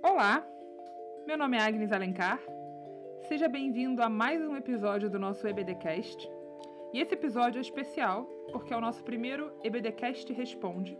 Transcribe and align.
Olá, 0.00 0.46
meu 1.26 1.36
nome 1.36 1.56
é 1.56 1.60
Agnes 1.60 1.90
Alencar. 1.90 2.40
Seja 3.26 3.48
bem-vindo 3.48 4.00
a 4.00 4.08
mais 4.08 4.40
um 4.40 4.54
episódio 4.54 5.10
do 5.10 5.18
nosso 5.18 5.46
EBDcast. 5.46 6.30
E 6.92 7.00
esse 7.00 7.14
episódio 7.14 7.58
é 7.58 7.62
especial 7.62 8.24
porque 8.52 8.72
é 8.72 8.76
o 8.76 8.80
nosso 8.80 9.02
primeiro 9.02 9.52
EBDcast 9.64 10.32
Responde. 10.32 10.96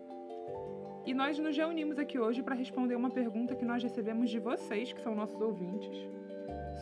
E 1.07 1.15
nós 1.15 1.39
nos 1.39 1.57
reunimos 1.57 1.97
aqui 1.97 2.19
hoje 2.19 2.43
para 2.43 2.57
responder 2.57 2.97
uma 2.97 3.09
pergunta 3.09 3.55
que 3.55 3.65
nós 3.65 3.85
recebemos 3.85 4.31
de 4.31 4.41
vocês, 4.41 4.93
que 4.93 5.01
são 5.01 5.15
nossos 5.15 5.41
ouvintes, 5.41 5.97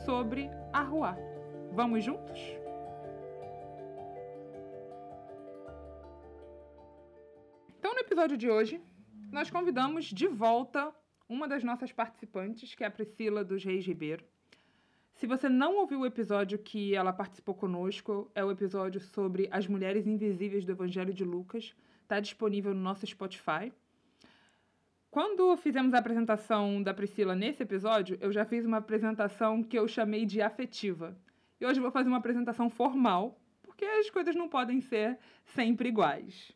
sobre 0.07 0.51
a 0.73 0.81
rua. 0.81 1.19
Vamos 1.73 2.03
juntos? 2.03 2.41
Então, 7.79 7.93
no 7.93 8.01
episódio 8.01 8.39
de 8.39 8.51
hoje, 8.51 8.83
nós 9.31 9.51
convidamos 9.51 10.07
de 10.07 10.27
volta 10.27 10.95
uma 11.29 11.49
das 11.49 11.65
nossas 11.65 11.93
participantes, 11.93 12.75
que 12.75 12.85
é 12.85 12.87
a 12.87 12.91
Priscila 12.91 13.45
dos 13.45 13.65
Reis 13.65 13.87
Ribeiro. 13.87 14.25
Se 15.15 15.27
você 15.27 15.49
não 15.49 15.77
ouviu 15.77 16.01
o 16.01 16.07
episódio 16.07 16.59
que 16.59 16.95
ela 16.95 17.13
participou 17.13 17.55
conosco, 17.55 18.31
é 18.35 18.45
o 18.45 18.51
episódio 18.51 19.01
sobre 19.01 19.49
as 19.51 19.67
mulheres 19.67 20.07
invisíveis 20.07 20.65
do 20.65 20.73
Evangelho 20.73 21.15
de 21.15 21.25
Lucas. 21.25 21.75
Está 22.03 22.21
disponível 22.21 22.75
no 22.75 22.81
nosso 22.81 23.07
Spotify. 23.07 23.73
Quando 25.11 25.57
fizemos 25.57 25.95
a 25.95 25.99
apresentação 25.99 26.83
da 26.83 26.93
Priscila 26.93 27.35
nesse 27.35 27.63
episódio, 27.63 28.19
eu 28.21 28.31
já 28.31 28.45
fiz 28.45 28.67
uma 28.67 28.77
apresentação 28.77 29.63
que 29.63 29.79
eu 29.79 29.89
chamei 29.89 30.27
de 30.27 30.43
afetiva. 30.43 31.17
E 31.59 31.65
hoje 31.65 31.81
vou 31.81 31.91
fazer 31.91 32.09
uma 32.09 32.19
apresentação 32.19 32.69
formal, 32.69 33.41
porque 33.63 33.87
as 33.87 34.11
coisas 34.11 34.37
não 34.37 34.51
podem 34.51 34.83
ser 34.83 35.19
sempre 35.47 35.89
iguais. 35.89 36.53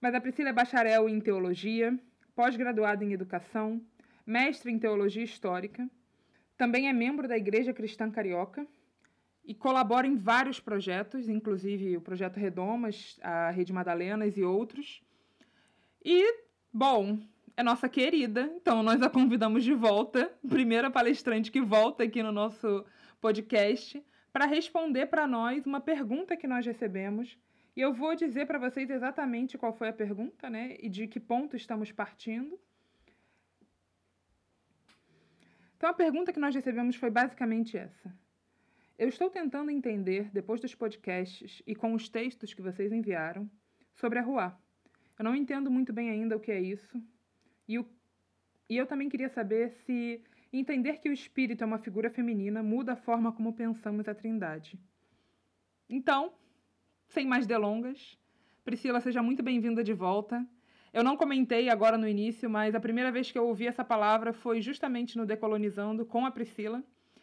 Mas 0.00 0.14
a 0.14 0.20
Priscila 0.20 0.48
é 0.48 0.52
bacharel 0.54 1.06
em 1.08 1.20
teologia, 1.20 1.98
pós-graduada 2.34 3.04
em 3.04 3.12
educação, 3.12 3.80
mestre 4.26 4.72
em 4.72 4.78
teologia 4.78 5.22
histórica. 5.22 5.88
Também 6.56 6.88
é 6.88 6.92
membro 6.92 7.28
da 7.28 7.36
Igreja 7.36 7.72
Cristã 7.72 8.10
Carioca 8.10 8.66
e 9.44 9.54
colabora 9.54 10.06
em 10.06 10.16
vários 10.16 10.58
projetos, 10.58 11.28
inclusive 11.28 11.96
o 11.96 12.00
Projeto 12.00 12.38
Redomas, 12.38 13.18
a 13.22 13.50
Rede 13.50 13.72
Madalenas 13.72 14.36
e 14.36 14.42
outros. 14.42 15.02
E, 16.04 16.40
bom, 16.72 17.18
é 17.56 17.62
nossa 17.62 17.88
querida, 17.88 18.50
então 18.56 18.82
nós 18.82 19.00
a 19.02 19.10
convidamos 19.10 19.62
de 19.62 19.74
volta, 19.74 20.32
primeira 20.48 20.90
palestrante 20.90 21.50
que 21.50 21.60
volta 21.60 22.04
aqui 22.04 22.22
no 22.22 22.32
nosso 22.32 22.84
podcast, 23.20 24.02
para 24.32 24.46
responder 24.46 25.06
para 25.06 25.26
nós 25.26 25.64
uma 25.64 25.80
pergunta 25.80 26.36
que 26.36 26.46
nós 26.46 26.66
recebemos. 26.66 27.38
E 27.76 27.80
eu 27.80 27.92
vou 27.92 28.14
dizer 28.14 28.46
para 28.46 28.58
vocês 28.58 28.88
exatamente 28.88 29.58
qual 29.58 29.72
foi 29.72 29.88
a 29.88 29.92
pergunta, 29.92 30.48
né? 30.48 30.76
E 30.78 30.88
de 30.88 31.08
que 31.08 31.18
ponto 31.18 31.56
estamos 31.56 31.90
partindo. 31.90 32.58
Então, 35.76 35.90
a 35.90 35.94
pergunta 35.94 36.32
que 36.32 36.38
nós 36.38 36.54
recebemos 36.54 36.96
foi 36.96 37.10
basicamente 37.10 37.76
essa. 37.76 38.14
Eu 38.96 39.08
estou 39.08 39.28
tentando 39.28 39.72
entender, 39.72 40.30
depois 40.32 40.60
dos 40.60 40.74
podcasts 40.74 41.62
e 41.66 41.74
com 41.74 41.94
os 41.94 42.08
textos 42.08 42.54
que 42.54 42.62
vocês 42.62 42.92
enviaram, 42.92 43.50
sobre 43.96 44.20
a 44.20 44.22
rua. 44.22 44.56
Eu 45.18 45.24
não 45.24 45.34
entendo 45.34 45.70
muito 45.70 45.92
bem 45.92 46.10
ainda 46.10 46.36
o 46.36 46.40
que 46.40 46.52
é 46.52 46.60
isso. 46.60 47.02
E, 47.66 47.76
o... 47.78 47.86
e 48.68 48.76
eu 48.76 48.86
também 48.86 49.08
queria 49.08 49.28
saber 49.28 49.70
se 49.84 50.22
entender 50.52 50.98
que 50.98 51.08
o 51.08 51.12
espírito 51.12 51.64
é 51.64 51.66
uma 51.66 51.78
figura 51.78 52.08
feminina 52.08 52.62
muda 52.62 52.92
a 52.92 52.96
forma 52.96 53.32
como 53.32 53.52
pensamos 53.52 54.06
a 54.06 54.14
trindade. 54.14 54.78
Então, 55.88 56.32
sem 57.08 57.26
mais 57.26 57.46
delongas, 57.46 58.18
Priscila, 58.64 59.00
seja 59.00 59.22
muito 59.22 59.42
bem-vinda 59.42 59.84
de 59.84 59.92
volta. 59.92 60.46
Eu 60.92 61.04
não 61.04 61.16
comentei 61.16 61.68
agora 61.68 61.98
no 61.98 62.08
início, 62.08 62.48
mas 62.48 62.74
a 62.74 62.80
primeira 62.80 63.12
vez 63.12 63.30
que 63.30 63.38
eu 63.38 63.46
ouvi 63.46 63.66
essa 63.66 63.84
palavra 63.84 64.32
foi 64.32 64.62
justamente 64.62 65.18
no 65.18 65.26
Decolonizando 65.26 66.06
com 66.06 66.24
a 66.24 66.30
Priscila, 66.30 66.82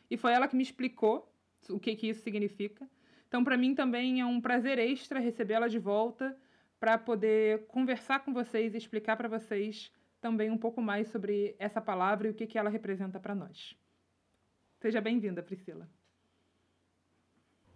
e 0.10 0.18
foi 0.18 0.34
ela 0.34 0.48
que 0.48 0.56
me 0.56 0.62
explicou 0.62 1.34
o 1.70 1.80
que, 1.80 1.96
que 1.96 2.08
isso 2.08 2.22
significa. 2.22 2.88
Então, 3.28 3.44
para 3.44 3.58
mim 3.58 3.73
também 3.73 4.20
é 4.20 4.26
um 4.26 4.42
prazer 4.42 4.78
extra 4.78 5.20
recebê-la 5.20 5.67
de 5.67 5.80
volta 5.80 6.38
para 6.80 6.98
poder 6.98 7.66
conversar 7.67 8.20
com 8.20 8.34
vocês 8.34 8.73
e 8.73 8.78
explicar 8.78 9.16
para 9.16 9.30
vocês 9.30 9.92
também 10.20 10.52
um 10.52 10.58
pouco 10.58 10.82
mais 10.82 11.08
sobre 11.08 11.55
essa 11.58 11.82
palavra 11.82 12.28
e 12.28 12.32
o 12.32 12.34
que, 12.34 12.45
que 12.45 12.58
ela 12.58 12.70
representa 12.70 13.20
para 13.20 13.34
nós. 13.34 13.76
Seja 14.80 15.00
bem-vinda, 15.00 15.42
Priscila. 15.42 15.89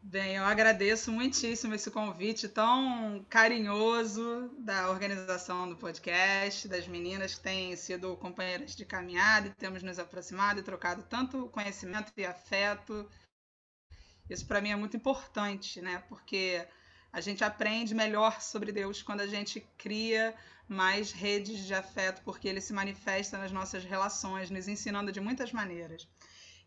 Bem, 0.07 0.35
eu 0.35 0.45
agradeço 0.45 1.11
muitíssimo 1.11 1.73
esse 1.73 1.89
convite 1.89 2.47
tão 2.47 3.25
carinhoso 3.27 4.51
da 4.59 4.91
organização 4.91 5.67
do 5.67 5.75
podcast, 5.75 6.67
das 6.67 6.87
meninas 6.87 7.33
que 7.33 7.41
têm 7.41 7.75
sido 7.75 8.15
companheiras 8.17 8.75
de 8.75 8.85
caminhada 8.85 9.47
e 9.47 9.53
temos 9.55 9.81
nos 9.81 9.97
aproximado 9.97 10.59
e 10.59 10.63
trocado 10.63 11.01
tanto 11.09 11.47
conhecimento 11.47 12.13
e 12.15 12.23
afeto. 12.23 13.09
Isso 14.29 14.45
para 14.45 14.61
mim 14.61 14.69
é 14.69 14.75
muito 14.75 14.95
importante, 14.95 15.81
né? 15.81 16.03
Porque 16.07 16.63
a 17.11 17.19
gente 17.19 17.43
aprende 17.43 17.95
melhor 17.95 18.41
sobre 18.41 18.71
Deus 18.71 19.01
quando 19.01 19.21
a 19.21 19.27
gente 19.27 19.59
cria 19.75 20.35
mais 20.67 21.11
redes 21.11 21.65
de 21.65 21.73
afeto, 21.73 22.21
porque 22.23 22.47
ele 22.47 22.61
se 22.61 22.73
manifesta 22.73 23.39
nas 23.39 23.51
nossas 23.51 23.83
relações, 23.83 24.51
nos 24.51 24.67
ensinando 24.67 25.11
de 25.11 25.19
muitas 25.19 25.51
maneiras. 25.51 26.07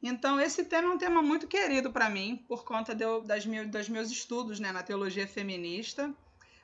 Então, 0.03 0.41
esse 0.41 0.65
tema 0.65 0.89
é 0.89 0.95
um 0.95 0.99
tema 0.99 1.21
muito 1.21 1.49
querido 1.49 1.91
para 1.91 2.09
mim, 2.09 2.45
por 2.47 2.65
conta 2.65 2.95
de, 2.95 3.05
das 3.25 3.45
dos 3.45 3.89
meus 3.89 4.11
estudos 4.11 4.61
né, 4.61 4.71
na 4.71 4.83
teologia 4.83 5.27
feminista. 5.27 6.15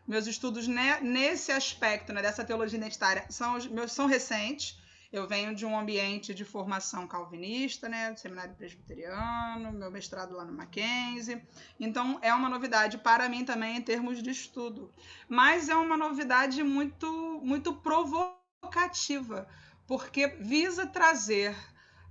Meus 0.06 0.26
estudos 0.26 0.68
ne, 0.68 1.00
nesse 1.00 1.50
aspecto, 1.50 2.12
né, 2.12 2.22
dessa 2.22 2.44
teologia 2.44 2.78
identitária, 2.78 3.24
são, 3.28 3.58
meus, 3.70 3.92
são 3.92 4.06
recentes. 4.06 4.78
Eu 5.12 5.26
venho 5.26 5.54
de 5.54 5.64
um 5.64 5.78
ambiente 5.78 6.34
de 6.34 6.44
formação 6.44 7.06
calvinista, 7.06 7.88
né, 7.88 8.12
do 8.12 8.20
seminário 8.20 8.54
presbiteriano, 8.54 9.72
meu 9.72 9.90
mestrado 9.90 10.34
lá 10.34 10.44
no 10.44 10.52
Mackenzie. 10.52 11.42
Então, 11.78 12.18
é 12.22 12.32
uma 12.32 12.48
novidade 12.48 12.98
para 12.98 13.28
mim 13.28 13.44
também 13.44 13.76
em 13.76 13.82
termos 13.82 14.22
de 14.22 14.30
estudo. 14.30 14.92
Mas 15.28 15.68
é 15.68 15.74
uma 15.74 15.96
novidade 15.96 16.62
muito, 16.62 17.40
muito 17.42 17.74
provocativa, 17.74 19.48
porque 19.86 20.28
visa 20.28 20.86
trazer 20.86 21.56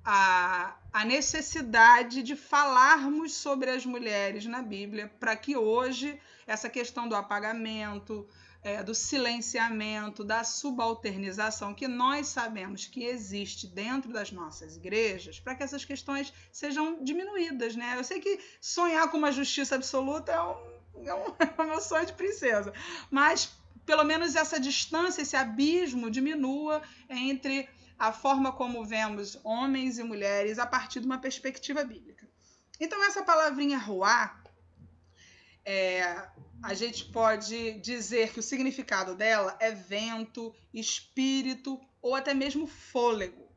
a, 0.04 0.76
a 0.94 1.04
necessidade 1.04 2.22
de 2.22 2.36
falarmos 2.36 3.34
sobre 3.34 3.72
as 3.72 3.84
mulheres 3.84 4.46
na 4.46 4.62
Bíblia, 4.62 5.12
para 5.20 5.36
que 5.36 5.58
hoje 5.58 6.20
essa 6.46 6.70
questão 6.70 7.08
do 7.08 7.16
apagamento, 7.16 8.28
é, 8.62 8.84
do 8.84 8.94
silenciamento, 8.94 10.24
da 10.24 10.44
subalternização, 10.44 11.74
que 11.74 11.88
nós 11.88 12.28
sabemos 12.28 12.86
que 12.86 13.04
existe 13.04 13.66
dentro 13.66 14.14
das 14.14 14.32
nossas 14.32 14.78
igrejas, 14.78 15.40
para 15.40 15.56
que 15.56 15.64
essas 15.64 15.84
questões 15.84 16.32
sejam 16.52 17.04
diminuídas. 17.04 17.76
Né? 17.76 17.96
Eu 17.98 18.04
sei 18.04 18.20
que 18.20 18.40
sonhar 18.62 19.10
com 19.10 19.18
uma 19.18 19.32
justiça 19.32 19.74
absoluta 19.74 20.32
é 20.32 20.42
um, 20.42 21.08
é 21.08 21.14
um, 21.16 21.34
é 21.72 21.76
um 21.76 21.82
sonho 21.82 22.06
de 22.06 22.14
princesa, 22.14 22.72
mas 23.10 23.52
pelo 23.84 24.04
menos 24.04 24.36
essa 24.36 24.60
distância, 24.60 25.24
esse 25.24 25.36
abismo 25.36 26.10
diminua 26.10 26.82
entre 27.10 27.68
a 27.98 28.12
forma 28.12 28.52
como 28.52 28.86
vemos 28.86 29.40
homens 29.44 29.98
e 29.98 30.04
mulheres 30.04 30.60
a 30.60 30.66
partir 30.66 31.00
de 31.00 31.06
uma 31.06 31.20
perspectiva 31.20 31.84
bíblica. 31.84 32.28
Então, 32.80 33.04
essa 33.04 33.24
palavrinha 33.24 33.78
ruá, 33.78 34.42
é, 35.66 36.28
a 36.62 36.74
gente 36.74 37.06
pode 37.06 37.80
dizer 37.80 38.34
que 38.34 38.40
o 38.40 38.44
significado 38.44 39.16
dela 39.16 39.56
é 39.60 39.72
vento, 39.72 40.54
espírito 40.74 41.80
ou 42.02 42.16
até 42.16 42.34
mesmo 42.34 42.68
fôlego. 42.68 43.48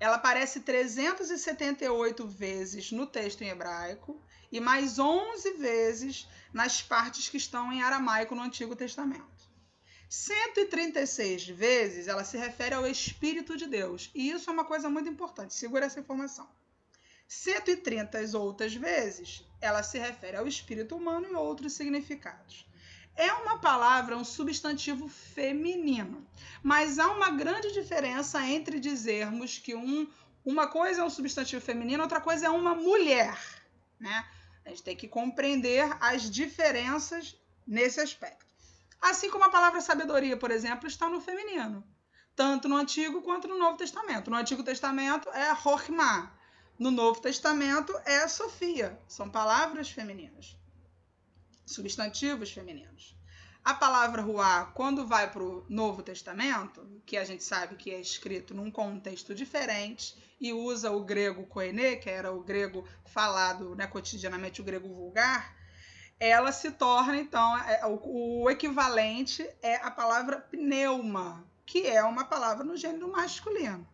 Ela 0.00 0.16
aparece 0.16 0.60
378 0.60 2.26
vezes 2.26 2.90
no 2.90 3.06
texto 3.06 3.42
em 3.42 3.48
hebraico 3.48 4.20
e 4.50 4.58
mais 4.58 4.98
11 4.98 5.52
vezes 5.54 6.28
nas 6.52 6.82
partes 6.82 7.28
que 7.28 7.36
estão 7.36 7.72
em 7.72 7.82
aramaico 7.82 8.34
no 8.34 8.42
Antigo 8.42 8.74
Testamento. 8.74 9.51
136 10.12 11.48
vezes 11.48 12.06
ela 12.06 12.22
se 12.22 12.36
refere 12.36 12.74
ao 12.74 12.86
Espírito 12.86 13.56
de 13.56 13.66
Deus. 13.66 14.10
E 14.14 14.28
isso 14.28 14.50
é 14.50 14.52
uma 14.52 14.66
coisa 14.66 14.90
muito 14.90 15.08
importante. 15.08 15.54
Segura 15.54 15.86
essa 15.86 16.00
informação. 16.00 16.46
130 17.26 18.18
outras 18.38 18.74
vezes 18.74 19.42
ela 19.58 19.82
se 19.82 19.98
refere 19.98 20.36
ao 20.36 20.46
espírito 20.46 20.96
humano 20.96 21.28
e 21.30 21.34
outros 21.34 21.72
significados. 21.72 22.66
É 23.16 23.32
uma 23.32 23.58
palavra, 23.58 24.14
um 24.14 24.22
substantivo 24.22 25.08
feminino, 25.08 26.26
mas 26.62 26.98
há 26.98 27.10
uma 27.10 27.30
grande 27.30 27.72
diferença 27.72 28.46
entre 28.46 28.78
dizermos 28.78 29.56
que 29.56 29.74
um, 29.74 30.06
uma 30.44 30.66
coisa 30.66 31.00
é 31.00 31.04
um 31.04 31.10
substantivo 31.10 31.64
feminino, 31.64 32.02
outra 32.02 32.20
coisa 32.20 32.48
é 32.48 32.50
uma 32.50 32.74
mulher. 32.74 33.38
Né? 33.98 34.26
A 34.66 34.68
gente 34.68 34.82
tem 34.82 34.94
que 34.94 35.08
compreender 35.08 35.90
as 36.00 36.30
diferenças 36.30 37.34
nesse 37.66 37.98
aspecto. 37.98 38.51
Assim 39.02 39.28
como 39.28 39.42
a 39.42 39.48
palavra 39.48 39.80
sabedoria, 39.80 40.36
por 40.36 40.52
exemplo, 40.52 40.86
está 40.86 41.08
no 41.08 41.20
feminino, 41.20 41.84
tanto 42.36 42.68
no 42.68 42.76
Antigo 42.76 43.20
quanto 43.20 43.48
no 43.48 43.58
Novo 43.58 43.76
Testamento. 43.76 44.30
No 44.30 44.36
Antigo 44.36 44.62
Testamento 44.62 45.28
é 45.30 45.50
Rochma, 45.50 46.32
no 46.78 46.88
Novo 46.92 47.20
Testamento 47.20 47.92
é 48.04 48.28
Sofia. 48.28 48.96
São 49.08 49.28
palavras 49.28 49.90
femininas, 49.90 50.56
substantivos 51.66 52.52
femininos. 52.52 53.16
A 53.64 53.74
palavra 53.74 54.22
ruá, 54.22 54.66
quando 54.74 55.06
vai 55.06 55.30
para 55.30 55.42
o 55.42 55.66
Novo 55.68 56.02
Testamento, 56.02 56.84
que 57.04 57.16
a 57.16 57.24
gente 57.24 57.42
sabe 57.42 57.74
que 57.74 57.90
é 57.90 58.00
escrito 58.00 58.54
num 58.54 58.70
contexto 58.70 59.34
diferente 59.34 60.16
e 60.40 60.52
usa 60.52 60.92
o 60.92 61.04
grego 61.04 61.46
koine, 61.46 61.96
que 61.96 62.10
era 62.10 62.32
o 62.32 62.42
grego 62.42 62.86
falado 63.04 63.74
né, 63.74 63.86
cotidianamente, 63.86 64.60
o 64.60 64.64
grego 64.64 64.88
vulgar, 64.88 65.56
ela 66.28 66.52
se 66.52 66.70
torna, 66.70 67.16
então, 67.16 67.58
é, 67.58 67.84
o, 67.84 68.42
o 68.42 68.50
equivalente 68.50 69.44
é 69.60 69.76
a 69.76 69.90
palavra 69.90 70.40
pneuma, 70.40 71.44
que 71.66 71.86
é 71.86 72.02
uma 72.04 72.24
palavra 72.24 72.62
no 72.62 72.76
gênero 72.76 73.10
masculino. 73.10 73.86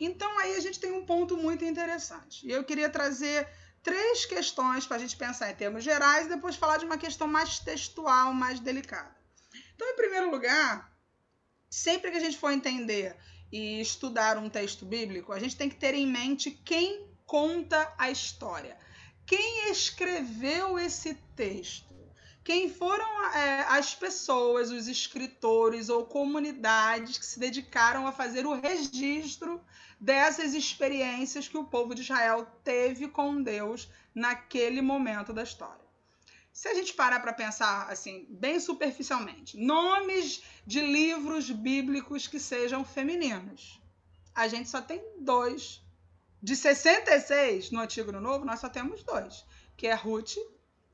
Então, 0.00 0.38
aí 0.38 0.56
a 0.56 0.60
gente 0.60 0.80
tem 0.80 0.92
um 0.92 1.04
ponto 1.04 1.36
muito 1.36 1.64
interessante. 1.64 2.46
E 2.46 2.50
eu 2.50 2.64
queria 2.64 2.88
trazer 2.88 3.46
três 3.82 4.24
questões 4.24 4.86
para 4.86 4.96
a 4.96 4.98
gente 4.98 5.16
pensar 5.16 5.50
em 5.50 5.54
termos 5.54 5.84
gerais 5.84 6.26
e 6.26 6.30
depois 6.30 6.56
falar 6.56 6.78
de 6.78 6.86
uma 6.86 6.96
questão 6.98 7.28
mais 7.28 7.58
textual, 7.58 8.32
mais 8.32 8.58
delicada. 8.58 9.14
Então, 9.74 9.88
em 9.88 9.96
primeiro 9.96 10.30
lugar, 10.30 10.90
sempre 11.68 12.10
que 12.10 12.16
a 12.16 12.20
gente 12.20 12.38
for 12.38 12.50
entender 12.50 13.14
e 13.52 13.80
estudar 13.80 14.38
um 14.38 14.48
texto 14.48 14.86
bíblico, 14.86 15.32
a 15.32 15.38
gente 15.38 15.56
tem 15.56 15.68
que 15.68 15.76
ter 15.76 15.94
em 15.94 16.06
mente 16.06 16.50
quem 16.50 17.06
conta 17.26 17.92
a 17.98 18.10
história. 18.10 18.78
Quem 19.26 19.70
escreveu 19.70 20.78
esse 20.78 21.14
texto? 21.34 21.94
Quem 22.44 22.72
foram 22.72 23.24
é, 23.34 23.62
as 23.68 23.92
pessoas, 23.92 24.70
os 24.70 24.86
escritores 24.86 25.88
ou 25.88 26.06
comunidades 26.06 27.18
que 27.18 27.26
se 27.26 27.40
dedicaram 27.40 28.06
a 28.06 28.12
fazer 28.12 28.46
o 28.46 28.54
registro 28.54 29.60
dessas 29.98 30.54
experiências 30.54 31.48
que 31.48 31.58
o 31.58 31.64
povo 31.64 31.92
de 31.92 32.02
Israel 32.02 32.46
teve 32.62 33.08
com 33.08 33.42
Deus 33.42 33.88
naquele 34.14 34.80
momento 34.80 35.32
da 35.32 35.42
história. 35.42 35.84
Se 36.52 36.68
a 36.68 36.74
gente 36.74 36.94
parar 36.94 37.20
para 37.20 37.32
pensar 37.32 37.90
assim, 37.90 38.26
bem 38.30 38.60
superficialmente, 38.60 39.58
nomes 39.58 40.42
de 40.64 40.80
livros 40.80 41.50
bíblicos 41.50 42.26
que 42.28 42.38
sejam 42.38 42.84
femininos. 42.84 43.80
A 44.32 44.46
gente 44.48 44.68
só 44.68 44.80
tem 44.80 45.02
dois. 45.18 45.82
De 46.42 46.54
66 46.54 47.70
no 47.70 47.80
Antigo 47.80 48.10
e 48.10 48.12
no 48.12 48.20
Novo, 48.20 48.44
nós 48.44 48.60
só 48.60 48.68
temos 48.68 49.02
dois, 49.02 49.44
que 49.76 49.86
é 49.86 49.94
Ruth 49.94 50.36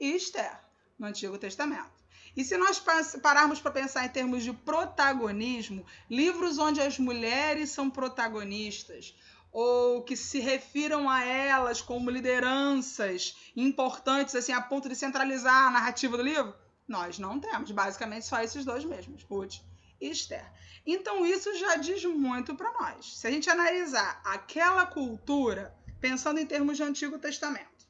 e 0.00 0.14
Esther, 0.14 0.58
no 0.98 1.06
Antigo 1.06 1.36
Testamento. 1.38 2.02
E 2.36 2.44
se 2.44 2.56
nós 2.56 2.82
pararmos 3.22 3.60
para 3.60 3.72
pensar 3.72 4.06
em 4.06 4.08
termos 4.08 4.42
de 4.42 4.52
protagonismo, 4.52 5.84
livros 6.08 6.58
onde 6.58 6.80
as 6.80 6.98
mulheres 6.98 7.70
são 7.70 7.90
protagonistas, 7.90 9.14
ou 9.50 10.02
que 10.02 10.16
se 10.16 10.40
refiram 10.40 11.10
a 11.10 11.22
elas 11.22 11.82
como 11.82 12.08
lideranças 12.08 13.36
importantes, 13.54 14.34
assim, 14.34 14.52
a 14.52 14.62
ponto 14.62 14.88
de 14.88 14.96
centralizar 14.96 15.68
a 15.68 15.70
narrativa 15.70 16.16
do 16.16 16.22
livro, 16.22 16.54
nós 16.88 17.18
não 17.18 17.38
temos. 17.38 17.70
Basicamente, 17.70 18.24
só 18.24 18.40
esses 18.40 18.64
dois 18.64 18.84
mesmos, 18.84 19.22
Ruth 19.24 19.56
e 20.00 20.08
Esther. 20.08 20.50
Então, 20.84 21.24
isso 21.24 21.56
já 21.56 21.76
diz 21.76 22.04
muito 22.04 22.54
para 22.54 22.72
nós. 22.72 23.18
Se 23.18 23.26
a 23.26 23.30
gente 23.30 23.48
analisar 23.48 24.20
aquela 24.24 24.84
cultura, 24.84 25.74
pensando 26.00 26.40
em 26.40 26.46
termos 26.46 26.76
de 26.76 26.82
Antigo 26.82 27.18
Testamento, 27.18 27.86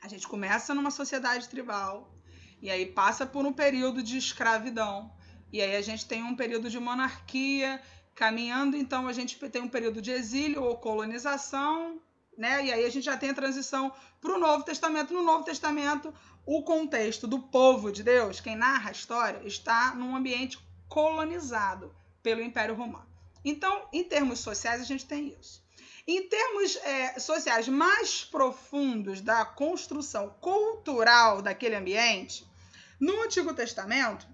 a 0.00 0.08
gente 0.08 0.26
começa 0.26 0.74
numa 0.74 0.90
sociedade 0.90 1.48
tribal, 1.48 2.14
e 2.62 2.70
aí 2.70 2.86
passa 2.86 3.26
por 3.26 3.44
um 3.44 3.52
período 3.52 4.02
de 4.02 4.16
escravidão. 4.16 5.12
E 5.52 5.60
aí 5.60 5.74
a 5.76 5.82
gente 5.82 6.06
tem 6.06 6.22
um 6.22 6.36
período 6.36 6.70
de 6.70 6.78
monarquia, 6.78 7.82
caminhando, 8.14 8.76
então 8.76 9.08
a 9.08 9.12
gente 9.12 9.36
tem 9.48 9.62
um 9.62 9.68
período 9.68 10.00
de 10.00 10.10
exílio 10.10 10.62
ou 10.62 10.76
colonização, 10.76 12.00
né? 12.36 12.66
E 12.66 12.72
aí 12.72 12.84
a 12.84 12.90
gente 12.90 13.04
já 13.04 13.16
tem 13.16 13.30
a 13.30 13.34
transição 13.34 13.92
para 14.20 14.32
o 14.32 14.38
Novo 14.38 14.62
Testamento. 14.62 15.12
No 15.12 15.22
Novo 15.22 15.44
Testamento, 15.44 16.14
o 16.46 16.62
contexto 16.62 17.26
do 17.26 17.38
povo 17.38 17.90
de 17.90 18.02
Deus, 18.02 18.40
quem 18.40 18.56
narra 18.56 18.90
a 18.90 18.92
história, 18.92 19.40
está 19.44 19.94
num 19.94 20.14
ambiente 20.14 20.58
colonizado 20.90 21.94
pelo 22.22 22.42
Império 22.42 22.74
Romano. 22.74 23.08
Então, 23.42 23.88
em 23.90 24.04
termos 24.04 24.40
sociais, 24.40 24.82
a 24.82 24.84
gente 24.84 25.06
tem 25.06 25.34
isso. 25.40 25.64
Em 26.06 26.28
termos 26.28 26.76
é, 26.76 27.18
sociais 27.18 27.68
mais 27.68 28.24
profundos 28.24 29.20
da 29.22 29.44
construção 29.44 30.28
cultural 30.40 31.40
daquele 31.40 31.76
ambiente, 31.76 32.46
no 32.98 33.22
Antigo 33.22 33.54
Testamento, 33.54 34.26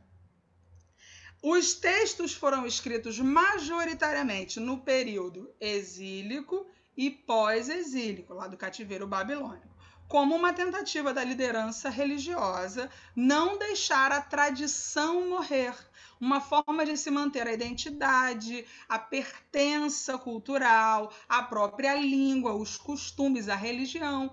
os 1.43 1.75
textos 1.75 2.32
foram 2.32 2.67
escritos 2.67 3.20
majoritariamente 3.20 4.59
no 4.59 4.79
período 4.79 5.55
exílico 5.61 6.67
e 6.97 7.11
pós-exílico, 7.11 8.32
lá 8.32 8.49
do 8.49 8.56
cativeiro 8.56 9.06
babilônico, 9.06 9.75
como 10.08 10.35
uma 10.35 10.53
tentativa 10.53 11.12
da 11.12 11.25
liderança 11.25 11.88
religiosa 11.88 12.91
não 13.14 13.58
deixar 13.58 14.12
a 14.12 14.20
tradição 14.20 15.29
morrer, 15.29 15.75
uma 16.20 16.41
forma 16.41 16.85
de 16.87 16.97
se 16.97 17.11
manter 17.11 17.47
a 17.47 17.53
identidade, 17.53 18.64
a 18.88 18.99
pertença 18.99 20.17
cultural, 20.17 21.12
a 21.29 21.43
própria 21.43 21.94
língua, 21.94 22.55
os 22.55 22.76
costumes, 22.76 23.49
a 23.49 23.55
religião. 23.55 24.31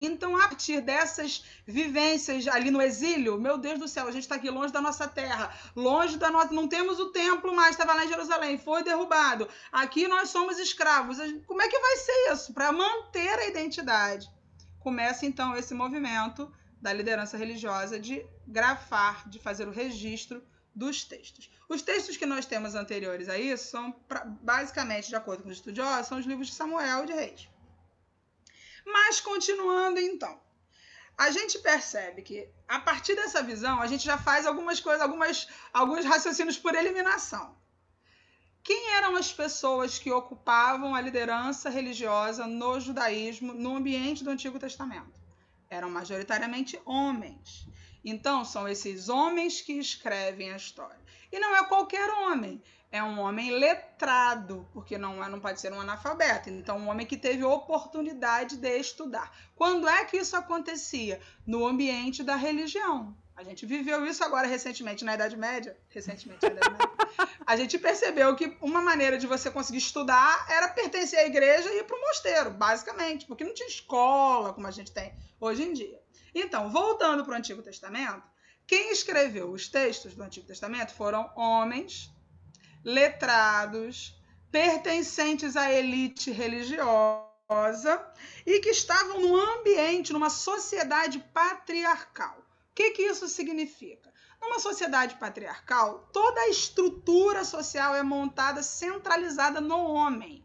Então, 0.00 0.36
a 0.36 0.40
partir 0.40 0.82
dessas 0.82 1.42
vivências 1.66 2.46
ali 2.46 2.70
no 2.70 2.82
exílio, 2.82 3.40
meu 3.40 3.56
Deus 3.56 3.78
do 3.78 3.88
céu, 3.88 4.06
a 4.06 4.10
gente 4.10 4.22
está 4.22 4.34
aqui 4.34 4.50
longe 4.50 4.72
da 4.72 4.80
nossa 4.80 5.08
terra, 5.08 5.52
longe 5.74 6.18
da 6.18 6.30
nossa. 6.30 6.52
Não 6.52 6.68
temos 6.68 7.00
o 7.00 7.10
templo 7.12 7.54
mais, 7.54 7.70
estava 7.70 7.94
lá 7.94 8.04
em 8.04 8.08
Jerusalém, 8.08 8.58
foi 8.58 8.84
derrubado. 8.84 9.48
Aqui 9.72 10.06
nós 10.06 10.28
somos 10.28 10.58
escravos. 10.58 11.16
Como 11.46 11.62
é 11.62 11.68
que 11.68 11.78
vai 11.78 11.96
ser 11.96 12.32
isso? 12.32 12.52
Para 12.52 12.72
manter 12.72 13.38
a 13.38 13.48
identidade. 13.48 14.30
Começa 14.86 15.26
então 15.26 15.56
esse 15.56 15.74
movimento 15.74 16.48
da 16.80 16.92
liderança 16.92 17.36
religiosa 17.36 17.98
de 17.98 18.24
grafar, 18.46 19.28
de 19.28 19.40
fazer 19.40 19.66
o 19.66 19.72
registro 19.72 20.40
dos 20.72 21.02
textos. 21.02 21.50
Os 21.68 21.82
textos 21.82 22.16
que 22.16 22.24
nós 22.24 22.46
temos 22.46 22.76
anteriores 22.76 23.28
a 23.28 23.36
isso 23.36 23.66
são, 23.68 24.00
basicamente, 24.40 25.08
de 25.08 25.16
acordo 25.16 25.42
com 25.42 25.48
os 25.48 25.56
estudiosos, 25.56 26.06
são 26.06 26.18
os 26.18 26.24
livros 26.24 26.46
de 26.46 26.54
Samuel 26.54 27.02
e 27.02 27.06
de 27.06 27.14
Reis. 27.14 27.48
Mas 28.86 29.20
continuando 29.20 29.98
então, 29.98 30.40
a 31.18 31.32
gente 31.32 31.58
percebe 31.58 32.22
que 32.22 32.48
a 32.68 32.78
partir 32.78 33.16
dessa 33.16 33.42
visão 33.42 33.82
a 33.82 33.88
gente 33.88 34.04
já 34.04 34.16
faz 34.16 34.46
algumas 34.46 34.78
coisas, 34.78 35.02
algumas, 35.02 35.48
alguns 35.72 36.04
raciocínios 36.04 36.58
por 36.58 36.76
eliminação. 36.76 37.56
Quem 38.66 38.94
eram 38.94 39.14
as 39.14 39.32
pessoas 39.32 39.96
que 39.96 40.10
ocupavam 40.10 40.92
a 40.92 41.00
liderança 41.00 41.70
religiosa 41.70 42.48
no 42.48 42.80
judaísmo 42.80 43.54
no 43.54 43.76
ambiente 43.76 44.24
do 44.24 44.30
Antigo 44.30 44.58
Testamento? 44.58 45.20
Eram 45.70 45.88
majoritariamente 45.88 46.76
homens. 46.84 47.64
Então, 48.04 48.44
são 48.44 48.66
esses 48.66 49.08
homens 49.08 49.60
que 49.60 49.74
escrevem 49.74 50.50
a 50.50 50.56
história. 50.56 50.98
E 51.30 51.38
não 51.38 51.54
é 51.54 51.62
qualquer 51.64 52.10
homem 52.10 52.60
é 52.90 53.00
um 53.00 53.20
homem 53.20 53.52
letrado, 53.52 54.66
porque 54.72 54.98
não, 54.98 55.22
é, 55.22 55.28
não 55.28 55.38
pode 55.38 55.60
ser 55.60 55.72
um 55.72 55.80
analfabeto. 55.80 56.50
Então, 56.50 56.76
um 56.76 56.88
homem 56.88 57.06
que 57.06 57.16
teve 57.16 57.44
oportunidade 57.44 58.56
de 58.56 58.78
estudar. 58.78 59.30
Quando 59.54 59.88
é 59.88 60.04
que 60.04 60.16
isso 60.16 60.36
acontecia? 60.36 61.20
No 61.46 61.64
ambiente 61.64 62.24
da 62.24 62.34
religião. 62.34 63.16
A 63.36 63.44
gente 63.44 63.64
viveu 63.64 64.04
isso 64.06 64.24
agora 64.24 64.48
recentemente 64.48 65.04
na 65.04 65.14
Idade 65.14 65.36
Média. 65.36 65.76
Recentemente 65.88 66.44
na 66.46 66.52
Idade 66.52 66.70
Média. 66.70 66.95
A 67.46 67.56
gente 67.56 67.78
percebeu 67.78 68.34
que 68.34 68.56
uma 68.60 68.80
maneira 68.80 69.18
de 69.18 69.26
você 69.26 69.50
conseguir 69.50 69.78
estudar 69.78 70.46
era 70.50 70.68
pertencer 70.68 71.18
à 71.18 71.26
igreja 71.26 71.70
e 71.70 71.78
ir 71.78 71.84
para 71.84 71.96
o 71.96 72.00
mosteiro, 72.00 72.50
basicamente, 72.50 73.26
porque 73.26 73.44
não 73.44 73.54
tinha 73.54 73.68
escola 73.68 74.52
como 74.52 74.66
a 74.66 74.70
gente 74.70 74.92
tem 74.92 75.14
hoje 75.40 75.62
em 75.62 75.72
dia. 75.72 76.00
Então, 76.34 76.70
voltando 76.70 77.24
para 77.24 77.34
o 77.34 77.36
Antigo 77.36 77.62
Testamento, 77.62 78.22
quem 78.66 78.90
escreveu 78.90 79.50
os 79.50 79.68
textos 79.68 80.14
do 80.14 80.22
Antigo 80.22 80.46
Testamento 80.46 80.92
foram 80.92 81.30
homens 81.36 82.10
letrados, 82.84 84.14
pertencentes 84.50 85.56
à 85.56 85.72
elite 85.72 86.30
religiosa 86.30 87.24
e 88.44 88.60
que 88.60 88.70
estavam 88.70 89.20
num 89.20 89.36
ambiente, 89.36 90.12
numa 90.12 90.30
sociedade 90.30 91.18
patriarcal. 91.32 92.38
O 92.38 92.74
que, 92.74 92.90
que 92.90 93.02
isso 93.02 93.28
significa? 93.28 94.05
Numa 94.46 94.60
sociedade 94.60 95.16
patriarcal, 95.16 96.08
toda 96.12 96.40
a 96.42 96.48
estrutura 96.48 97.44
social 97.44 97.96
é 97.96 98.02
montada 98.04 98.62
centralizada 98.62 99.60
no 99.60 99.76
homem. 99.90 100.44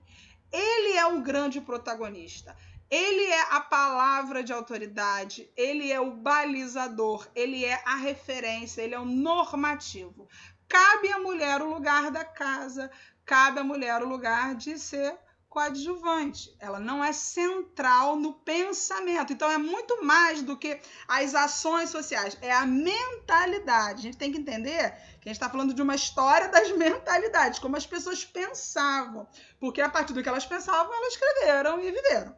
Ele 0.52 0.98
é 0.98 1.06
o 1.06 1.22
grande 1.22 1.62
protagonista. 1.62 2.58
Ele 2.90 3.24
é 3.26 3.42
a 3.54 3.62
palavra 3.62 4.44
de 4.44 4.52
autoridade, 4.52 5.48
ele 5.56 5.92
é 5.92 6.00
o 6.00 6.16
balizador, 6.16 7.28
ele 7.36 7.64
é 7.64 7.80
a 7.86 7.96
referência, 7.96 8.82
ele 8.82 8.96
é 8.96 9.00
o 9.00 9.06
normativo. 9.06 10.28
Cabe 10.68 11.12
à 11.12 11.20
mulher 11.20 11.62
o 11.62 11.72
lugar 11.72 12.10
da 12.10 12.26
casa, 12.26 12.90
cabe 13.24 13.60
à 13.60 13.64
mulher 13.64 14.02
o 14.02 14.10
lugar 14.10 14.56
de 14.56 14.80
ser 14.80 15.16
coadjuvante. 15.52 16.56
Ela 16.60 16.80
não 16.80 17.04
é 17.04 17.12
central 17.12 18.16
no 18.16 18.34
pensamento. 18.34 19.34
Então 19.34 19.52
é 19.52 19.58
muito 19.58 20.04
mais 20.04 20.42
do 20.42 20.58
que 20.58 20.80
as 21.06 21.36
ações 21.36 21.90
sociais, 21.90 22.38
é 22.42 22.54
a 22.54 22.66
mentalidade. 22.66 24.00
A 24.00 24.02
gente 24.04 24.18
tem 24.18 24.32
que 24.32 24.38
entender 24.38 24.92
que 25.20 25.28
a 25.28 25.30
gente 25.30 25.32
está 25.32 25.50
falando 25.50 25.74
de 25.74 25.82
uma 25.82 25.94
história 25.94 26.48
das 26.48 26.72
mentalidades, 26.78 27.60
como 27.60 27.76
as 27.76 27.86
pessoas 27.86 28.24
pensavam. 28.24 29.28
Porque 29.60 29.82
a 29.82 29.90
partir 29.90 30.14
do 30.14 30.24
que 30.24 30.30
elas 30.30 30.46
pensavam, 30.46 30.94
elas 30.94 31.14
escreveram 31.14 31.82
e 31.82 31.92
viveram. 31.92 32.34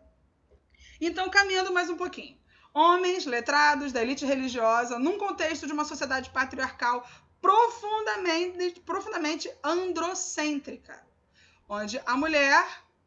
Então, 1.00 1.30
caminhando 1.30 1.72
mais 1.72 1.92
um 1.92 1.96
pouquinho. 1.96 2.36
Homens 2.74 3.28
letrados 3.28 3.92
da 3.92 4.02
elite 4.02 4.26
religiosa, 4.26 4.98
num 4.98 5.20
contexto 5.20 5.68
de 5.68 5.74
uma 5.74 5.86
sociedade 5.86 6.32
patriarcal 6.32 7.08
profundamente, 7.40 8.80
profundamente 8.80 9.54
androcêntrica, 9.64 11.06
onde 11.70 12.02
a 12.06 12.18
mulher 12.18 12.66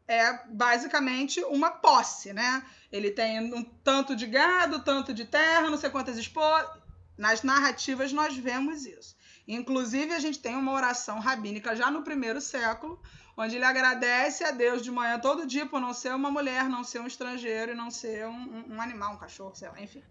é 0.09 0.47
basicamente 0.49 1.43
uma 1.45 1.71
posse, 1.71 2.33
né? 2.33 2.63
Ele 2.91 3.11
tem 3.11 3.53
um 3.53 3.63
tanto 3.63 4.15
de 4.15 4.27
gado, 4.27 4.83
tanto 4.83 5.13
de 5.13 5.25
terra, 5.25 5.69
não 5.69 5.77
sei 5.77 5.91
quantas 5.91 6.17
esposas. 6.17 6.71
Nas 7.19 7.43
narrativas 7.43 8.13
nós 8.13 8.37
vemos 8.37 8.85
isso. 8.85 9.17
Inclusive, 9.49 10.13
a 10.13 10.19
gente 10.19 10.39
tem 10.39 10.55
uma 10.55 10.73
oração 10.73 11.19
rabínica 11.19 11.75
já 11.75 11.91
no 11.91 12.03
primeiro 12.03 12.41
século, 12.41 13.01
onde 13.37 13.57
ele 13.57 13.65
agradece 13.65 14.45
a 14.45 14.51
Deus 14.51 14.83
de 14.83 14.91
manhã 14.91 15.19
todo 15.19 15.47
dia 15.47 15.67
por 15.67 15.81
não 15.81 15.95
ser 15.95 16.15
uma 16.15 16.31
mulher, 16.31 16.69
não 16.69 16.83
ser 16.83 17.01
um 17.01 17.07
estrangeiro 17.07 17.73
e 17.73 17.75
não 17.75 17.91
ser 17.91 18.27
um, 18.27 18.75
um 18.75 18.81
animal, 18.81 19.15
um 19.15 19.19
cachorro, 19.19 19.55
sei 19.55 19.69
lá, 19.69 19.81
enfim. 19.81 20.03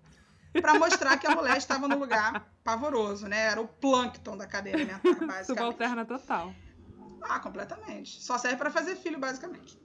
Para 0.53 0.79
mostrar 0.79 1.17
que 1.17 1.27
a 1.27 1.35
mulher 1.35 1.57
estava 1.57 1.85
no 1.87 1.97
lugar 1.97 2.49
pavoroso, 2.63 3.27
né? 3.27 3.47
Era 3.47 3.59
o 3.59 3.67
plâncton 3.67 4.37
da 4.37 4.47
cadeia 4.47 4.75
alimentar, 4.75 5.01
basicamente. 5.03 5.45
Subalterna 5.47 6.05
total. 6.05 6.55
Ah, 7.21 7.39
completamente. 7.39 8.21
Só 8.21 8.37
serve 8.37 8.57
para 8.57 8.71
fazer 8.71 8.95
filho, 8.95 9.19
basicamente. 9.19 9.84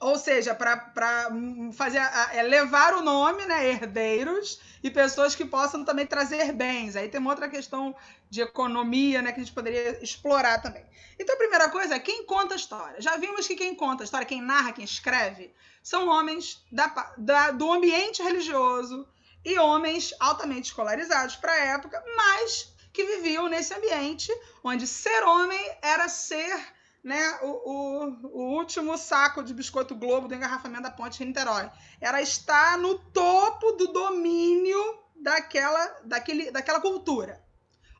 Ou 0.00 0.16
seja, 0.16 0.54
para 0.54 1.28
fazer 1.74 1.98
é, 2.32 2.42
levar 2.42 2.94
o 2.94 3.02
nome, 3.02 3.44
né, 3.44 3.68
herdeiros 3.68 4.58
e 4.82 4.90
pessoas 4.90 5.34
que 5.34 5.44
possam 5.44 5.84
também 5.84 6.06
trazer 6.06 6.52
bens. 6.52 6.96
Aí 6.96 7.06
tem 7.10 7.20
uma 7.20 7.28
outra 7.28 7.50
questão 7.50 7.94
de 8.30 8.40
economia, 8.40 9.20
né, 9.20 9.30
que 9.30 9.40
a 9.40 9.44
gente 9.44 9.54
poderia 9.54 10.02
explorar 10.02 10.62
também. 10.62 10.86
Então, 11.18 11.34
a 11.34 11.38
primeira 11.38 11.68
coisa 11.68 11.96
é 11.96 11.98
quem 11.98 12.24
conta 12.24 12.54
a 12.54 12.56
história. 12.56 12.98
Já 12.98 13.18
vimos 13.18 13.46
que 13.46 13.54
quem 13.54 13.74
conta 13.74 14.02
a 14.02 14.06
história, 14.06 14.26
quem 14.26 14.40
narra, 14.40 14.72
quem 14.72 14.86
escreve, 14.86 15.52
são 15.82 16.08
homens 16.08 16.64
da, 16.72 17.12
da, 17.18 17.50
do 17.50 17.70
ambiente 17.70 18.22
religioso 18.22 19.06
e 19.44 19.58
homens 19.58 20.14
altamente 20.18 20.68
escolarizados 20.68 21.36
para 21.36 21.52
a 21.52 21.64
época, 21.74 22.02
mas 22.16 22.72
que 22.90 23.04
viviam 23.04 23.48
nesse 23.48 23.74
ambiente 23.74 24.32
onde 24.64 24.86
ser 24.86 25.22
homem 25.24 25.60
era 25.82 26.08
ser 26.08 26.58
né, 27.02 27.38
o, 27.42 27.46
o, 27.46 28.28
o, 28.28 28.56
último 28.56 28.96
saco 28.98 29.42
de 29.42 29.54
biscoito 29.54 29.94
Globo 29.94 30.28
do 30.28 30.34
engarrafamento 30.34 30.82
da 30.82 30.90
ponte 30.90 31.24
Niterói. 31.24 31.70
Era 32.00 32.20
estar 32.20 32.78
no 32.78 32.98
topo 32.98 33.72
do 33.72 33.88
domínio 33.88 34.98
daquela, 35.16 36.00
daquele, 36.04 36.50
daquela 36.50 36.80
cultura. 36.80 37.42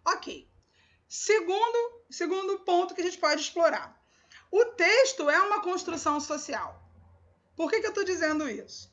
Ok. 0.06 0.48
Segundo, 1.08 2.04
segundo 2.10 2.60
ponto 2.60 2.94
que 2.94 3.00
a 3.00 3.04
gente 3.04 3.18
pode 3.18 3.40
explorar. 3.40 3.98
O 4.50 4.64
texto 4.64 5.30
é 5.30 5.40
uma 5.40 5.62
construção 5.62 6.20
social. 6.20 6.80
Por 7.56 7.70
que, 7.70 7.80
que 7.80 7.86
eu 7.86 7.90
estou 7.90 8.04
dizendo 8.04 8.48
isso? 8.48 8.90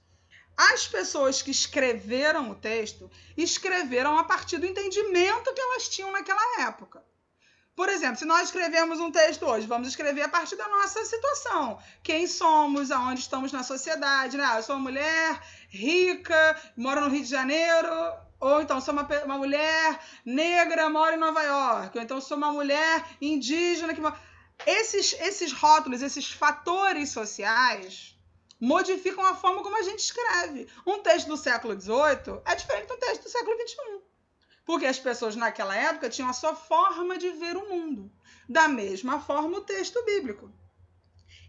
As 0.55 0.87
pessoas 0.87 1.41
que 1.41 1.51
escreveram 1.51 2.49
o 2.49 2.55
texto 2.55 3.11
escreveram 3.35 4.17
a 4.17 4.23
partir 4.23 4.57
do 4.57 4.65
entendimento 4.65 5.53
que 5.53 5.61
elas 5.61 5.87
tinham 5.87 6.11
naquela 6.11 6.61
época. 6.61 7.05
Por 7.77 7.89
exemplo, 7.89 8.17
se 8.17 8.25
nós 8.25 8.45
escrevemos 8.45 8.99
um 8.99 9.11
texto 9.11 9.45
hoje, 9.45 9.67
vamos 9.67 9.87
escrever 9.87 10.23
a 10.23 10.27
partir 10.27 10.55
da 10.55 10.67
nossa 10.67 11.05
situação. 11.05 11.77
Quem 12.01 12.25
somos, 12.25 12.89
aonde 12.89 13.19
estamos 13.21 13.51
na 13.51 13.61
sociedade, 13.61 14.35
né? 14.35 14.57
Eu 14.57 14.63
sou 14.63 14.77
uma 14.77 14.89
mulher 14.89 15.39
rica, 15.69 16.59
moro 16.75 17.01
no 17.01 17.09
Rio 17.09 17.21
de 17.21 17.29
Janeiro, 17.29 17.87
ou 18.39 18.61
então 18.61 18.81
sou 18.81 18.95
uma, 18.95 19.07
uma 19.25 19.37
mulher 19.37 19.99
negra, 20.25 20.89
moro 20.89 21.13
em 21.13 21.19
Nova 21.19 21.43
York, 21.43 21.95
ou 21.95 22.03
então 22.03 22.19
sou 22.19 22.35
uma 22.35 22.51
mulher 22.51 23.05
indígena 23.21 23.93
que 23.93 24.01
esses 24.65 25.13
esses 25.19 25.53
rótulos, 25.53 26.01
esses 26.01 26.31
fatores 26.31 27.11
sociais 27.11 28.17
modificam 28.59 29.23
a 29.23 29.35
forma 29.35 29.61
como 29.61 29.77
a 29.77 29.83
gente 29.83 29.99
escreve. 29.99 30.67
Um 30.83 30.97
texto 31.03 31.27
do 31.27 31.37
século 31.37 31.79
XVIII 31.79 32.41
é 32.43 32.55
diferente 32.55 32.87
do 32.87 32.97
texto 32.97 33.21
do 33.21 33.29
século 33.29 33.55
XXI. 33.55 33.96
Porque 34.67 34.85
as 34.85 34.99
pessoas 34.99 35.33
naquela 35.33 35.73
época 35.73 36.09
tinham 36.09 36.29
a 36.29 36.33
sua 36.33 36.53
forma 36.53 37.17
de 37.17 37.29
ver 37.29 37.55
o 37.55 37.69
mundo. 37.69 38.11
Da 38.49 38.67
mesma 38.67 39.17
forma, 39.17 39.59
o 39.59 39.61
texto 39.61 40.03
bíblico. 40.03 40.51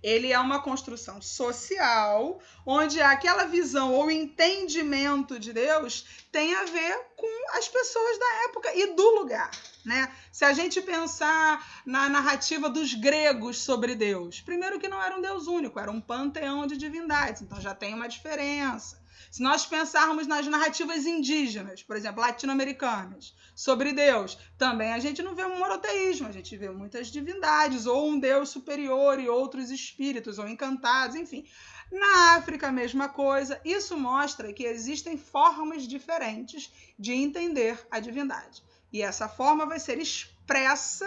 Ele 0.01 0.33
é 0.33 0.39
uma 0.39 0.63
construção 0.63 1.21
social, 1.21 2.41
onde 2.65 3.01
aquela 3.01 3.47
visão 3.47 3.93
ou 3.93 4.09
entendimento 4.09 5.37
de 5.37 5.53
Deus 5.53 6.07
tem 6.31 6.55
a 6.55 6.65
ver 6.67 7.09
com 7.17 7.59
as 7.59 7.69
pessoas 7.69 8.19
da 8.21 8.45
época 8.45 8.73
e 8.77 8.95
do 8.95 9.11
lugar. 9.17 9.51
Né? 9.85 10.15
Se 10.31 10.45
a 10.45 10.53
gente 10.53 10.81
pensar 10.81 11.83
na 11.85 12.09
narrativa 12.09 12.71
dos 12.71 12.95
gregos 12.95 13.59
sobre 13.59 13.97
Deus, 13.97 14.41
primeiro 14.41 14.79
que 14.79 14.87
não 14.87 15.03
era 15.03 15.17
um 15.17 15.21
Deus 15.21 15.49
único, 15.49 15.81
era 15.81 15.91
um 15.91 16.01
panteão 16.01 16.69
de 16.69 16.77
divindades, 16.77 17.43
então 17.43 17.61
já 17.61 17.75
tem 17.75 17.95
uma 17.95 18.09
diferença. 18.09 19.03
Se 19.31 19.43
nós 19.43 19.67
pensarmos 19.67 20.27
nas 20.27 20.47
narrativas 20.47 21.05
indígenas, 21.05 21.83
por 21.83 21.97
exemplo, 21.97 22.23
latino-americanas, 22.23 23.35
sobre 23.55 23.93
Deus, 23.93 24.39
também 24.57 24.93
a 24.93 24.99
gente 24.99 25.23
não 25.23 25.35
vê 25.35 25.45
um 25.45 25.59
monoteísmo, 25.59 26.29
a 26.29 26.33
gente 26.33 26.57
vê 26.57 26.71
muitas 26.71 27.09
divindades, 27.09 27.87
ou 27.87 28.09
um 28.09 28.19
Deus 28.19 28.49
superior 28.49 29.21
e 29.21 29.29
outros 29.29 29.71
espíritos, 29.71 30.39
ou 30.39 30.49
encantados, 30.49 31.17
enfim. 31.17 31.45
Na 31.91 32.37
África, 32.37 32.69
a 32.69 32.73
mesma 32.73 33.09
coisa. 33.09 33.61
Isso 33.65 33.97
mostra 33.97 34.53
que 34.53 34.65
existem 34.65 35.19
formas 35.19 35.87
diferentes 35.87 36.73
de 36.99 37.13
entender 37.13 37.87
a 37.91 38.01
divindade. 38.01 38.63
E 38.93 39.03
essa 39.03 39.29
forma 39.29 39.67
vai 39.67 39.79
ser 39.79 39.99
expressa 39.99 41.07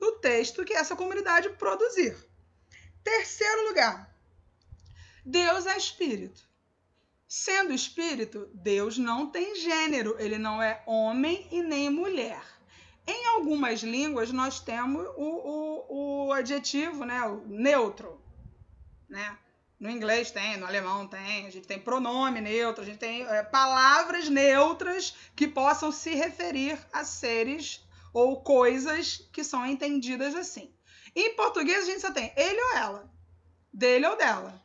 no 0.00 0.12
texto 0.12 0.64
que 0.64 0.72
essa 0.72 0.96
comunidade 0.96 1.50
produzir. 1.50 2.16
Terceiro 3.02 3.68
lugar, 3.68 4.14
Deus 5.24 5.66
é 5.66 5.76
espírito. 5.76 6.53
Sendo 7.36 7.72
espírito, 7.72 8.48
Deus 8.54 8.96
não 8.96 9.28
tem 9.28 9.56
gênero, 9.56 10.14
ele 10.20 10.38
não 10.38 10.62
é 10.62 10.80
homem 10.86 11.48
e 11.50 11.64
nem 11.64 11.90
mulher. 11.90 12.40
Em 13.04 13.26
algumas 13.26 13.80
línguas, 13.80 14.30
nós 14.30 14.60
temos 14.60 15.04
o, 15.16 15.24
o, 15.24 16.26
o 16.28 16.32
adjetivo, 16.32 17.04
né, 17.04 17.20
o 17.22 17.44
neutro. 17.48 18.22
Né? 19.08 19.36
No 19.80 19.90
inglês 19.90 20.30
tem, 20.30 20.56
no 20.58 20.64
alemão 20.64 21.08
tem, 21.08 21.48
a 21.48 21.50
gente 21.50 21.66
tem 21.66 21.76
pronome 21.76 22.40
neutro, 22.40 22.84
a 22.84 22.86
gente 22.86 22.98
tem 22.98 23.22
é, 23.26 23.42
palavras 23.42 24.28
neutras 24.28 25.12
que 25.34 25.48
possam 25.48 25.90
se 25.90 26.14
referir 26.14 26.78
a 26.92 27.02
seres 27.02 27.84
ou 28.12 28.44
coisas 28.44 29.28
que 29.32 29.42
são 29.42 29.66
entendidas 29.66 30.36
assim. 30.36 30.72
Em 31.16 31.34
português, 31.34 31.82
a 31.82 31.86
gente 31.86 32.00
só 32.00 32.12
tem 32.12 32.32
ele 32.36 32.60
ou 32.60 32.76
ela, 32.76 33.12
dele 33.72 34.06
ou 34.06 34.16
dela. 34.16 34.63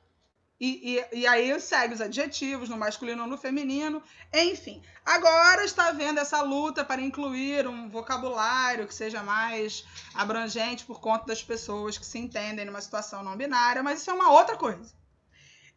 E, 0.59 0.99
e, 1.13 1.19
e, 1.19 1.27
aí 1.27 1.57
segue 1.61 1.93
os 1.93 2.01
adjetivos 2.01 2.67
no 2.67 2.75
masculino 2.75 3.23
ou 3.23 3.29
no 3.29 3.37
feminino, 3.37 4.03
enfim. 4.33 4.81
Agora 5.05 5.63
está 5.63 5.87
havendo 5.87 6.19
essa 6.19 6.41
luta 6.41 6.83
para 6.83 7.01
incluir 7.01 7.65
um 7.65 7.87
vocabulário 7.87 8.85
que 8.85 8.93
seja 8.93 9.23
mais 9.23 9.85
abrangente 10.13 10.83
por 10.83 10.99
conta 10.99 11.27
das 11.27 11.41
pessoas 11.41 11.97
que 11.97 12.05
se 12.05 12.19
entendem 12.19 12.65
numa 12.65 12.81
situação 12.81 13.23
não 13.23 13.37
binária, 13.37 13.81
mas 13.81 14.01
isso 14.01 14.11
é 14.11 14.13
uma 14.13 14.31
outra 14.31 14.57
coisa. 14.57 14.93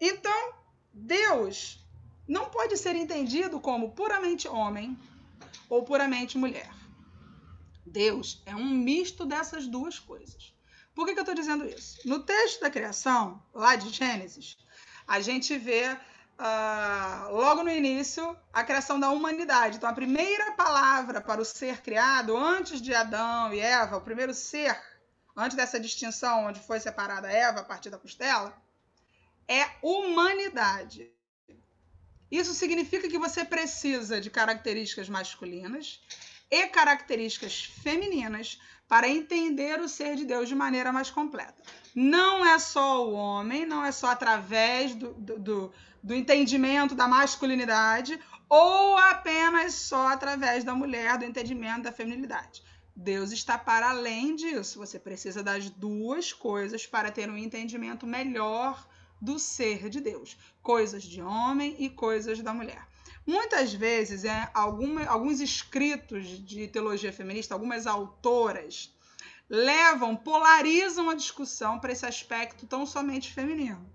Então, 0.01 0.55
Deus 0.93 1.79
não 2.27 2.47
pode 2.47 2.77
ser 2.77 2.97
entendido 2.97 3.61
como 3.61 3.93
puramente 3.93 4.49
homem 4.49 4.99
ou 5.69 5.85
puramente 5.85 6.37
mulher. 6.37 6.71
Deus 7.87 8.43
é 8.47 8.57
um 8.57 8.69
misto 8.69 9.25
dessas 9.25 9.69
duas 9.69 10.01
coisas. 10.01 10.53
Por 10.95 11.07
que, 11.07 11.15
que 11.15 11.21
eu 11.21 11.23
estou 11.23 11.35
dizendo 11.35 11.65
isso? 11.65 11.97
No 12.07 12.21
texto 12.21 12.61
da 12.61 12.71
criação, 12.71 13.43
lá 13.55 13.77
de 13.77 13.89
Gênesis, 13.89 14.59
a 15.07 15.21
gente 15.21 15.57
vê 15.59 15.97
uh, 16.39 17.33
logo 17.33 17.63
no 17.63 17.71
início 17.71 18.37
a 18.53 18.65
criação 18.65 18.99
da 18.99 19.11
humanidade. 19.11 19.77
Então, 19.77 19.89
a 19.89 19.95
primeira 19.95 20.53
palavra 20.53 21.21
para 21.21 21.41
o 21.41 21.45
ser 21.45 21.83
criado, 21.83 22.37
antes 22.37 22.81
de 22.81 22.95
Adão 22.95 23.53
e 23.53 23.61
Eva, 23.61 23.97
o 23.97 24.01
primeiro 24.01 24.35
ser, 24.35 24.79
antes 25.37 25.57
dessa 25.57 25.79
distinção 25.79 26.47
onde 26.47 26.61
foi 26.61 26.81
separada 26.81 27.31
Eva 27.31 27.61
a 27.61 27.65
partir 27.65 27.91
da 27.91 27.99
costela, 27.99 28.57
é 29.49 29.67
humanidade. 29.83 31.11
Isso 32.31 32.55
significa 32.55 33.09
que 33.09 33.19
você 33.19 33.45
precisa 33.45 34.21
de 34.21 34.31
características 34.31 35.09
masculinas 35.09 36.01
e 36.51 36.67
características 36.69 37.65
femininas 37.65 38.59
para 38.93 39.09
entender 39.09 39.81
o 39.81 39.89
ser 39.89 40.17
de 40.17 40.27
Deus 40.27 40.47
de 40.47 40.55
maneira 40.55 40.93
mais 40.93 41.09
completa. 41.11 41.63
Não 41.95 42.45
é 42.45 42.59
só 42.59 43.09
o 43.09 43.15
homem, 43.15 43.65
não 43.65 43.83
é 43.83 43.91
só 43.91 44.09
através 44.09 44.95
do, 44.95 45.15
do, 45.15 45.73
do, 46.03 46.15
entendimento 46.15 46.95
da 46.95 47.09
masculinidade 47.09 48.21
ou 48.51 48.99
apenas 48.99 49.73
só 49.73 50.09
através 50.09 50.63
da 50.63 50.75
mulher, 50.75 51.17
do 51.17 51.25
entendimento 51.25 51.85
da 51.85 51.91
feminilidade. 51.91 52.63
Deus 52.95 53.33
está 53.33 53.57
para 53.57 53.89
além 53.89 54.37
disso. 54.37 54.79
Você 54.79 54.99
precisa 54.99 55.43
das 55.43 55.71
duas 55.71 56.31
coisas 56.31 56.87
para 56.87 57.11
ter 57.11 57.31
um 57.31 57.39
entendimento 57.39 58.07
melhor 58.07 58.87
do 59.19 59.39
ser 59.39 59.89
de 59.89 60.03
Deus, 60.03 60.37
coisas 60.63 61.03
de 61.03 61.23
homem 61.23 61.77
e 61.79 61.89
coisas 61.89 62.43
da 62.43 62.53
mulher. 62.53 62.87
Muitas 63.27 63.73
vezes, 63.73 64.25
é, 64.25 64.51
alguma, 64.53 65.05
alguns 65.07 65.41
escritos 65.41 66.27
de 66.45 66.67
teologia 66.67 67.13
feminista, 67.13 67.55
algumas 67.55 67.87
autoras, 67.87 68.93
levam, 69.49 70.17
polarizam 70.17 71.09
a 71.09 71.15
discussão 71.15 71.79
para 71.79 71.93
esse 71.93 72.05
aspecto 72.05 72.67
tão 72.67 72.85
somente 72.85 73.33
feminino. 73.33 73.89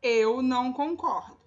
Eu 0.00 0.42
não 0.42 0.72
concordo. 0.72 1.40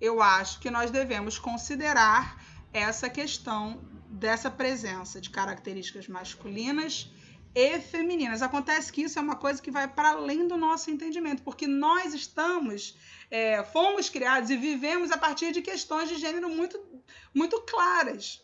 eu 0.00 0.20
acho 0.20 0.58
que 0.58 0.70
nós 0.70 0.90
devemos 0.90 1.38
considerar 1.38 2.42
essa 2.72 3.08
questão 3.08 3.80
dessa 4.08 4.50
presença 4.50 5.20
de 5.20 5.30
características 5.30 6.08
masculinas 6.08 7.08
e 7.54 7.80
femininas. 7.80 8.42
Acontece 8.42 8.92
que 8.92 9.02
isso 9.02 9.18
é 9.18 9.22
uma 9.22 9.36
coisa 9.36 9.60
que 9.60 9.70
vai 9.70 9.86
para 9.86 10.10
além 10.10 10.46
do 10.46 10.56
nosso 10.56 10.90
entendimento, 10.90 11.42
porque 11.42 11.66
nós 11.66 12.14
estamos, 12.14 12.96
é, 13.30 13.62
fomos 13.64 14.08
criados 14.08 14.50
e 14.50 14.56
vivemos 14.56 15.10
a 15.10 15.18
partir 15.18 15.52
de 15.52 15.62
questões 15.62 16.08
de 16.08 16.16
gênero 16.16 16.48
muito, 16.48 16.80
muito 17.34 17.60
claras, 17.62 18.42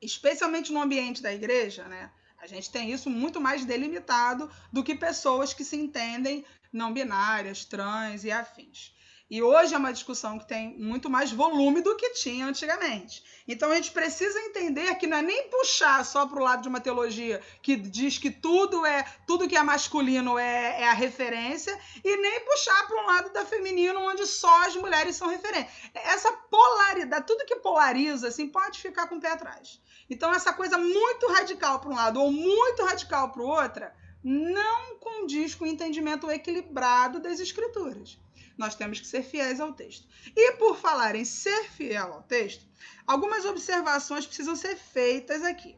especialmente 0.00 0.72
no 0.72 0.82
ambiente 0.82 1.22
da 1.22 1.32
igreja, 1.32 1.84
né? 1.84 2.10
A 2.38 2.46
gente 2.46 2.70
tem 2.70 2.92
isso 2.92 3.08
muito 3.08 3.40
mais 3.40 3.64
delimitado 3.64 4.50
do 4.70 4.84
que 4.84 4.94
pessoas 4.94 5.54
que 5.54 5.64
se 5.64 5.76
entendem 5.76 6.44
não 6.70 6.92
binárias, 6.92 7.64
trans 7.64 8.22
e 8.22 8.30
afins. 8.30 8.94
E 9.34 9.42
hoje 9.42 9.74
é 9.74 9.78
uma 9.78 9.92
discussão 9.92 10.38
que 10.38 10.46
tem 10.46 10.78
muito 10.78 11.10
mais 11.10 11.32
volume 11.32 11.80
do 11.80 11.96
que 11.96 12.10
tinha 12.10 12.46
antigamente. 12.46 13.20
Então 13.48 13.68
a 13.68 13.74
gente 13.74 13.90
precisa 13.90 14.38
entender 14.38 14.94
que 14.94 15.08
não 15.08 15.16
é 15.16 15.22
nem 15.22 15.48
puxar 15.48 16.04
só 16.04 16.24
para 16.24 16.38
o 16.38 16.44
lado 16.44 16.62
de 16.62 16.68
uma 16.68 16.80
teologia 16.80 17.42
que 17.60 17.74
diz 17.74 18.16
que 18.16 18.30
tudo 18.30 18.86
é 18.86 19.02
tudo 19.26 19.48
que 19.48 19.56
é 19.56 19.62
masculino 19.64 20.38
é, 20.38 20.82
é 20.82 20.88
a 20.88 20.92
referência, 20.92 21.76
e 22.04 22.16
nem 22.16 22.44
puxar 22.44 22.86
para 22.86 23.02
um 23.02 23.06
lado 23.06 23.32
da 23.32 23.44
feminino 23.44 23.98
onde 24.08 24.24
só 24.24 24.68
as 24.68 24.76
mulheres 24.76 25.16
são 25.16 25.26
referência. 25.26 25.68
Essa 25.92 26.30
polaridade, 26.30 27.26
tudo 27.26 27.44
que 27.44 27.56
polariza, 27.56 28.28
assim, 28.28 28.46
pode 28.46 28.78
ficar 28.78 29.08
com 29.08 29.16
o 29.16 29.20
pé 29.20 29.32
atrás. 29.32 29.80
Então 30.08 30.32
essa 30.32 30.52
coisa 30.52 30.78
muito 30.78 31.26
radical 31.32 31.80
para 31.80 31.90
um 31.90 31.96
lado 31.96 32.22
ou 32.22 32.30
muito 32.30 32.84
radical 32.84 33.32
para 33.32 33.42
o 33.42 33.48
outro 33.48 33.84
não 34.22 34.96
condiz 35.00 35.56
com 35.56 35.64
o 35.64 35.68
entendimento 35.68 36.30
equilibrado 36.30 37.18
das 37.18 37.40
escrituras 37.40 38.16
nós 38.56 38.74
temos 38.74 39.00
que 39.00 39.06
ser 39.06 39.22
fiéis 39.22 39.60
ao 39.60 39.72
texto. 39.72 40.06
E 40.34 40.52
por 40.52 40.76
falar 40.76 41.14
em 41.14 41.24
ser 41.24 41.64
fiel 41.70 42.12
ao 42.12 42.22
texto, 42.22 42.64
algumas 43.06 43.44
observações 43.44 44.26
precisam 44.26 44.56
ser 44.56 44.76
feitas 44.76 45.42
aqui. 45.42 45.76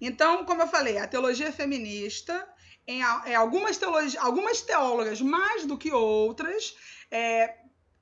Então, 0.00 0.44
como 0.44 0.62
eu 0.62 0.68
falei, 0.68 0.96
a 0.98 1.06
teologia 1.06 1.52
feminista, 1.52 2.48
em, 2.86 3.00
em 3.00 3.34
algumas, 3.34 3.76
teologia, 3.76 4.20
algumas 4.20 4.62
teólogas 4.62 5.20
mais 5.20 5.66
do 5.66 5.76
que 5.76 5.92
outras, 5.92 6.74
é, 7.10 7.58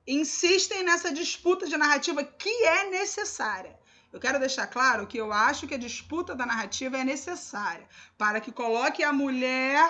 insistem 0.07 0.83
nessa 0.83 1.11
disputa 1.11 1.67
de 1.67 1.77
narrativa 1.77 2.23
que 2.23 2.63
é 2.63 2.89
necessária. 2.89 3.77
Eu 4.11 4.19
quero 4.19 4.39
deixar 4.39 4.65
claro 4.65 5.05
que 5.05 5.17
eu 5.17 5.31
acho 5.31 5.67
que 5.67 5.75
a 5.75 5.77
disputa 5.77 6.33
da 6.33 6.45
narrativa 6.45 6.97
é 6.97 7.03
necessária 7.03 7.87
para 8.17 8.41
que 8.41 8.51
coloque 8.51 9.03
a 9.03 9.13
mulher 9.13 9.87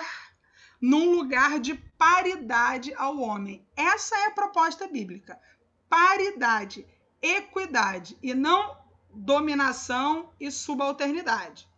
num 0.80 1.10
lugar 1.10 1.60
de 1.60 1.74
paridade 1.74 2.94
ao 2.94 3.18
homem. 3.18 3.66
Essa 3.76 4.16
é 4.16 4.26
a 4.26 4.30
proposta 4.30 4.88
bíblica. 4.88 5.38
Paridade, 5.88 6.86
equidade 7.20 8.16
e 8.22 8.32
não 8.32 8.78
dominação 9.12 10.32
e 10.40 10.50
subalternidade. 10.50 11.68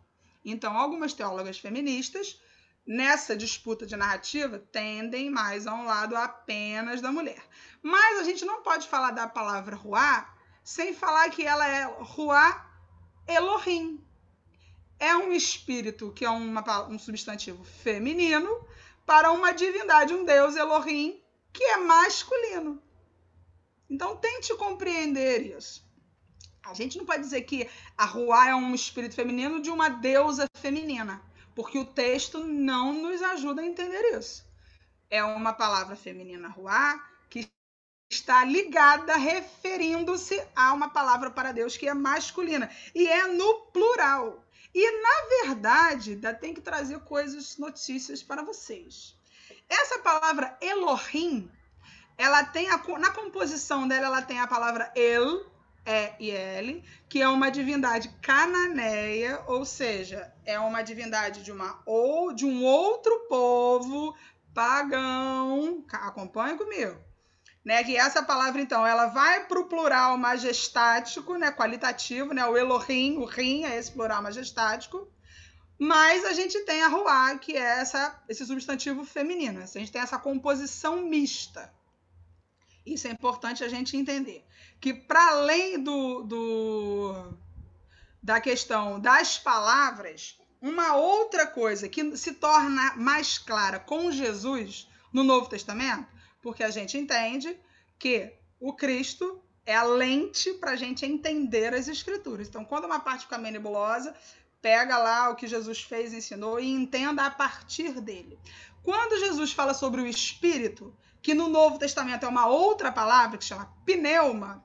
Então, 0.45 0.77
algumas 0.77 1.13
teólogas 1.13 1.57
feministas, 1.57 2.39
nessa 2.85 3.35
disputa 3.35 3.85
de 3.85 3.95
narrativa, 3.95 4.59
tendem 4.59 5.29
mais 5.29 5.65
a 5.65 5.73
um 5.73 5.85
lado 5.85 6.15
apenas 6.15 7.01
da 7.01 7.11
mulher. 7.11 7.43
Mas 7.81 8.19
a 8.19 8.23
gente 8.23 8.45
não 8.45 8.61
pode 8.61 8.87
falar 8.87 9.11
da 9.11 9.27
palavra 9.27 9.75
ruá 9.75 10.33
sem 10.63 10.93
falar 10.93 11.29
que 11.29 11.43
ela 11.43 11.67
é 11.67 11.83
ruá 11.83 12.69
Elohim. 13.27 14.01
É 14.99 15.15
um 15.15 15.33
espírito 15.33 16.11
que 16.13 16.23
é 16.23 16.29
uma, 16.29 16.87
um 16.87 16.97
substantivo 16.97 17.63
feminino 17.63 18.65
para 19.05 19.31
uma 19.31 19.51
divindade, 19.51 20.13
um 20.13 20.23
deus 20.23 20.55
Elohim, 20.55 21.21
que 21.51 21.63
é 21.63 21.77
masculino. 21.77 22.81
Então 23.89 24.17
tente 24.17 24.55
compreender 24.55 25.55
isso. 25.57 25.83
A 26.63 26.73
gente 26.73 26.97
não 26.97 27.05
pode 27.05 27.21
dizer 27.21 27.41
que 27.41 27.69
a 27.97 28.05
Ruá 28.05 28.47
é 28.47 28.55
um 28.55 28.73
espírito 28.73 29.15
feminino 29.15 29.61
de 29.61 29.69
uma 29.69 29.89
deusa 29.89 30.47
feminina, 30.55 31.21
porque 31.53 31.77
o 31.77 31.85
texto 31.85 32.43
não 32.43 32.93
nos 32.93 33.21
ajuda 33.21 33.61
a 33.61 33.65
entender 33.65 34.17
isso. 34.17 34.45
É 35.09 35.23
uma 35.23 35.53
palavra 35.53 35.95
feminina 35.95 36.47
Ruá 36.47 37.03
que 37.29 37.51
está 38.09 38.45
ligada, 38.45 39.15
referindo-se 39.17 40.41
a 40.55 40.73
uma 40.73 40.89
palavra 40.89 41.29
para 41.29 41.51
Deus 41.51 41.75
que 41.75 41.87
é 41.87 41.93
masculina. 41.93 42.71
E 42.95 43.07
é 43.07 43.27
no 43.27 43.65
plural. 43.67 44.42
E, 44.73 45.01
na 45.01 45.45
verdade, 45.45 46.19
tem 46.39 46.53
que 46.53 46.61
trazer 46.61 46.99
coisas, 47.01 47.57
notícias 47.57 48.23
para 48.23 48.43
vocês. 48.43 49.15
Essa 49.69 49.99
palavra 49.99 50.57
Elohim, 50.61 51.51
ela 52.17 52.43
tem 52.43 52.69
a, 52.69 52.77
na 52.99 53.11
composição 53.11 53.87
dela, 53.87 54.07
ela 54.07 54.21
tem 54.21 54.39
a 54.39 54.47
palavra 54.47 54.91
El, 54.95 55.45
E 55.85 56.13
e 56.19 56.31
L, 56.31 56.83
que 57.07 57.21
é 57.21 57.27
uma 57.27 57.51
divindade 57.51 58.09
cananeia, 58.21 59.43
ou 59.47 59.65
seja, 59.65 60.33
é 60.45 60.59
uma 60.59 60.81
divindade 60.81 61.43
de 61.43 61.51
uma 61.51 61.81
ou 61.85 62.33
de 62.33 62.45
um 62.45 62.63
outro 62.63 63.27
povo 63.27 64.15
pagão. 64.53 65.85
Acompanha 65.91 66.57
comigo 66.57 67.12
né? 67.63 67.83
Que 67.83 67.95
essa 67.95 68.21
palavra, 68.21 68.61
então, 68.61 68.85
ela 68.85 69.07
vai 69.07 69.45
para 69.45 69.59
o 69.59 69.65
plural 69.65 70.17
majestático, 70.17 71.37
né? 71.37 71.51
Qualitativo, 71.51 72.33
né? 72.33 72.45
O 72.45 72.57
Elohim, 72.57 73.17
o 73.17 73.25
Rim 73.25 73.63
é 73.63 73.77
esse 73.77 73.91
plural 73.91 74.21
majestático. 74.21 75.07
Mas 75.79 76.23
a 76.25 76.33
gente 76.33 76.59
tem 76.61 76.83
a 76.83 76.87
Ruá, 76.87 77.37
que 77.37 77.55
é 77.55 77.79
essa, 77.79 78.21
esse 78.29 78.45
substantivo 78.45 79.03
feminino. 79.03 79.61
A 79.61 79.65
gente 79.65 79.91
tem 79.91 80.01
essa 80.01 80.19
composição 80.19 81.01
mista. 81.03 81.73
Isso 82.85 83.07
é 83.07 83.11
importante 83.11 83.63
a 83.63 83.69
gente 83.69 83.95
entender. 83.95 84.45
Que 84.79 84.93
para 84.93 85.29
além 85.29 85.81
do, 85.81 86.23
do, 86.23 87.33
da 88.21 88.41
questão 88.41 88.99
das 88.99 89.39
palavras, 89.39 90.37
uma 90.61 90.95
outra 90.95 91.47
coisa 91.47 91.87
que 91.89 92.15
se 92.17 92.33
torna 92.33 92.93
mais 92.95 93.37
clara 93.37 93.79
com 93.79 94.11
Jesus 94.11 94.87
no 95.11 95.23
Novo 95.23 95.49
Testamento 95.49 96.12
porque 96.43 96.63
a 96.63 96.69
gente 96.69 96.97
entende 96.97 97.57
que 97.97 98.33
o 98.59 98.73
Cristo 98.73 99.41
é 99.65 99.73
a 99.73 99.83
lente 99.83 100.53
para 100.55 100.71
a 100.71 100.75
gente 100.75 101.05
entender 101.05 101.73
as 101.73 101.87
escrituras. 101.87 102.49
Então, 102.49 102.65
quando 102.65 102.83
uma 102.83 102.99
parte 102.99 103.23
fica 103.23 103.37
meio 103.37 103.53
nebulosa, 103.53 104.13
pega 104.61 104.97
lá 104.97 105.29
o 105.29 105.35
que 105.35 105.47
Jesus 105.47 105.81
fez, 105.81 106.13
ensinou 106.13 106.59
e 106.59 106.69
entenda 106.69 107.25
a 107.25 107.31
partir 107.31 108.01
dele. 108.01 108.37
Quando 108.83 109.19
Jesus 109.19 109.53
fala 109.53 109.73
sobre 109.73 110.01
o 110.01 110.05
Espírito, 110.05 110.93
que 111.21 111.33
no 111.33 111.47
Novo 111.47 111.79
Testamento 111.79 112.25
é 112.25 112.29
uma 112.29 112.45
outra 112.45 112.91
palavra 112.91 113.37
que 113.37 113.45
chama 113.45 113.73
pneuma, 113.85 114.61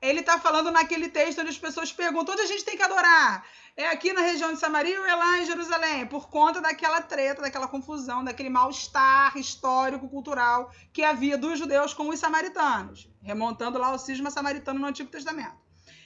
ele 0.00 0.20
está 0.20 0.38
falando 0.38 0.70
naquele 0.70 1.08
texto 1.08 1.40
onde 1.40 1.50
as 1.50 1.58
pessoas 1.58 1.92
perguntam 1.92 2.34
onde 2.34 2.42
a 2.42 2.46
gente 2.46 2.64
tem 2.64 2.76
que 2.76 2.82
adorar 2.82 3.44
é 3.78 3.90
aqui 3.90 4.12
na 4.12 4.22
região 4.22 4.52
de 4.52 4.58
Samaria 4.58 5.00
ou 5.00 5.06
é 5.06 5.14
lá 5.14 5.38
em 5.38 5.46
Jerusalém? 5.46 6.04
Por 6.04 6.28
conta 6.28 6.60
daquela 6.60 7.00
treta, 7.00 7.42
daquela 7.42 7.68
confusão, 7.68 8.24
daquele 8.24 8.50
mal-estar 8.50 9.38
histórico, 9.38 10.08
cultural 10.08 10.72
que 10.92 11.04
havia 11.04 11.38
dos 11.38 11.60
judeus 11.60 11.94
com 11.94 12.08
os 12.08 12.18
samaritanos, 12.18 13.08
remontando 13.22 13.78
lá 13.78 13.92
o 13.92 13.98
cisma 13.98 14.32
samaritano 14.32 14.80
no 14.80 14.86
Antigo 14.88 15.08
Testamento. 15.08 15.56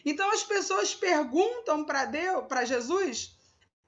Então 0.04 0.30
as 0.34 0.42
pessoas 0.42 0.94
perguntam 0.94 1.82
para 1.82 2.04
Deus, 2.04 2.44
para 2.46 2.66
Jesus, 2.66 3.34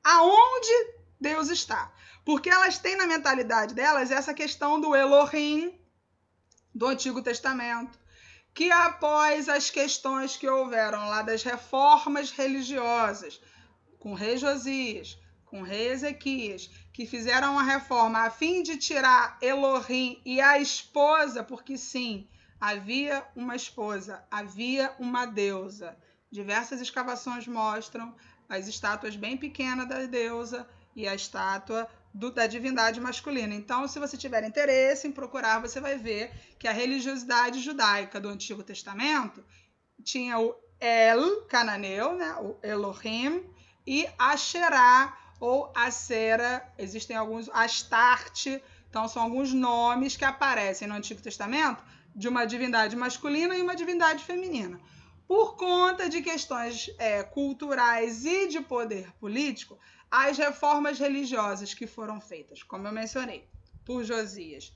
aonde 0.02 0.72
Deus 1.20 1.50
está? 1.50 1.92
Porque 2.24 2.48
elas 2.48 2.78
têm 2.78 2.96
na 2.96 3.06
mentalidade 3.06 3.74
delas 3.74 4.10
essa 4.10 4.32
questão 4.32 4.80
do 4.80 4.96
Elohim 4.96 5.78
do 6.74 6.86
Antigo 6.86 7.20
Testamento, 7.20 7.98
que 8.54 8.70
após 8.70 9.48
as 9.48 9.68
questões 9.68 10.36
que 10.36 10.48
houveram 10.48 11.08
lá 11.08 11.22
das 11.22 11.42
reformas 11.42 12.30
religiosas, 12.30 13.40
com 13.98 14.12
o 14.12 14.14
rei 14.14 14.36
Josias, 14.36 15.18
com 15.44 15.60
o 15.60 15.64
rei 15.64 15.88
Ezequias, 15.88 16.70
que 16.92 17.04
fizeram 17.04 17.52
uma 17.52 17.64
reforma 17.64 18.20
a 18.20 18.30
fim 18.30 18.62
de 18.62 18.76
tirar 18.76 19.36
Elohim 19.42 20.22
e 20.24 20.40
a 20.40 20.58
esposa, 20.58 21.42
porque 21.42 21.76
sim, 21.76 22.28
havia 22.60 23.26
uma 23.34 23.56
esposa, 23.56 24.24
havia 24.30 24.94
uma 25.00 25.26
deusa. 25.26 25.96
Diversas 26.30 26.80
escavações 26.80 27.48
mostram 27.48 28.14
as 28.48 28.68
estátuas 28.68 29.16
bem 29.16 29.36
pequenas 29.36 29.88
da 29.88 30.06
deusa 30.06 30.68
e 30.94 31.08
a 31.08 31.14
estátua 31.14 31.88
do, 32.14 32.30
da 32.30 32.46
divindade 32.46 33.00
masculina. 33.00 33.52
Então, 33.52 33.88
se 33.88 33.98
você 33.98 34.16
tiver 34.16 34.44
interesse 34.44 35.08
em 35.08 35.12
procurar, 35.12 35.60
você 35.60 35.80
vai 35.80 35.98
ver 35.98 36.30
que 36.58 36.68
a 36.68 36.72
religiosidade 36.72 37.60
judaica 37.60 38.20
do 38.20 38.28
Antigo 38.28 38.62
Testamento 38.62 39.44
tinha 40.02 40.38
o 40.38 40.54
El, 40.78 41.42
cananeu, 41.42 42.14
né? 42.14 42.36
o 42.40 42.56
Elohim, 42.62 43.42
e 43.84 44.08
Asherá 44.16 45.18
ou 45.40 45.72
Asera, 45.74 46.66
existem 46.78 47.16
alguns, 47.16 47.50
Astarte, 47.50 48.62
então 48.88 49.08
são 49.08 49.22
alguns 49.22 49.52
nomes 49.52 50.16
que 50.16 50.24
aparecem 50.24 50.86
no 50.86 50.94
Antigo 50.94 51.20
Testamento 51.20 51.82
de 52.14 52.28
uma 52.28 52.44
divindade 52.44 52.94
masculina 52.94 53.56
e 53.56 53.62
uma 53.62 53.74
divindade 53.74 54.22
feminina. 54.22 54.80
Por 55.26 55.56
conta 55.56 56.08
de 56.08 56.22
questões 56.22 56.88
é, 56.98 57.22
culturais 57.24 58.24
e 58.24 58.46
de 58.46 58.60
poder 58.60 59.12
político, 59.18 59.78
as 60.16 60.38
reformas 60.38 61.00
religiosas 61.00 61.74
que 61.74 61.88
foram 61.88 62.20
feitas, 62.20 62.62
como 62.62 62.86
eu 62.86 62.92
mencionei, 62.92 63.48
por 63.84 64.04
Josias 64.04 64.72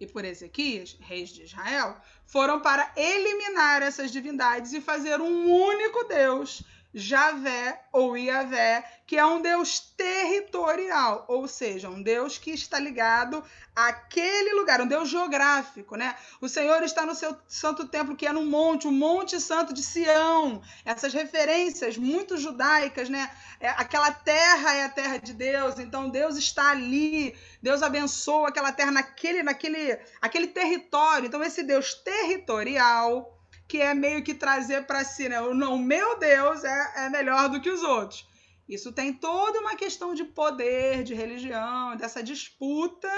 e 0.00 0.04
por 0.04 0.24
Ezequias, 0.24 0.96
reis 1.00 1.28
de 1.28 1.44
Israel, 1.44 1.96
foram 2.26 2.60
para 2.60 2.92
eliminar 2.96 3.82
essas 3.82 4.10
divindades 4.10 4.72
e 4.72 4.80
fazer 4.80 5.20
um 5.20 5.48
único 5.48 6.02
Deus 6.08 6.64
Javé 6.92 7.80
ou 7.92 8.16
Iavé, 8.16 8.84
que 9.06 9.16
é 9.16 9.24
um 9.24 9.40
Deus 9.40 9.80
territorial, 9.96 11.24
ou 11.28 11.46
seja, 11.46 11.88
um 11.88 12.02
Deus 12.02 12.38
que 12.38 12.50
está 12.50 12.78
ligado 12.78 13.42
àquele 13.74 14.54
lugar, 14.54 14.80
um 14.80 14.86
Deus 14.86 15.08
geográfico, 15.08 15.96
né? 15.96 16.16
O 16.40 16.48
Senhor 16.48 16.82
está 16.82 17.06
no 17.06 17.14
seu 17.14 17.36
santo 17.46 17.86
templo, 17.86 18.16
que 18.16 18.26
é 18.26 18.32
no 18.32 18.44
monte, 18.44 18.88
o 18.88 18.92
Monte 18.92 19.40
Santo 19.40 19.72
de 19.72 19.82
Sião. 19.82 20.62
Essas 20.84 21.12
referências 21.12 21.96
muito 21.96 22.36
judaicas, 22.36 23.08
né? 23.08 23.30
É, 23.60 23.68
aquela 23.70 24.10
terra 24.10 24.74
é 24.74 24.84
a 24.84 24.88
terra 24.88 25.18
de 25.18 25.32
Deus, 25.32 25.78
então 25.78 26.08
Deus 26.08 26.36
está 26.36 26.70
ali, 26.70 27.36
Deus 27.62 27.82
abençoa 27.82 28.48
aquela 28.48 28.72
terra 28.72 28.90
naquele, 28.90 29.42
naquele, 29.42 29.98
aquele 30.20 30.48
território. 30.48 31.26
Então, 31.26 31.42
esse 31.42 31.62
Deus 31.62 31.94
territorial 31.94 33.39
que 33.70 33.80
é 33.80 33.94
meio 33.94 34.24
que 34.24 34.34
trazer 34.34 34.84
para 34.84 35.04
si, 35.04 35.28
né? 35.28 35.40
O 35.40 35.78
meu 35.78 36.18
Deus 36.18 36.64
é, 36.64 37.06
é 37.06 37.08
melhor 37.08 37.48
do 37.48 37.60
que 37.60 37.70
os 37.70 37.84
outros. 37.84 38.28
Isso 38.68 38.90
tem 38.90 39.12
toda 39.12 39.60
uma 39.60 39.76
questão 39.76 40.12
de 40.12 40.24
poder, 40.24 41.04
de 41.04 41.14
religião, 41.14 41.96
dessa 41.96 42.20
disputa 42.20 43.08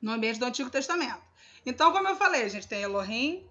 no 0.00 0.12
ambiente 0.12 0.38
do 0.38 0.44
Antigo 0.44 0.68
Testamento. 0.68 1.22
Então, 1.64 1.90
como 1.90 2.06
eu 2.06 2.16
falei, 2.16 2.42
a 2.42 2.48
gente 2.48 2.68
tem 2.68 2.82
Elohim 2.82 3.48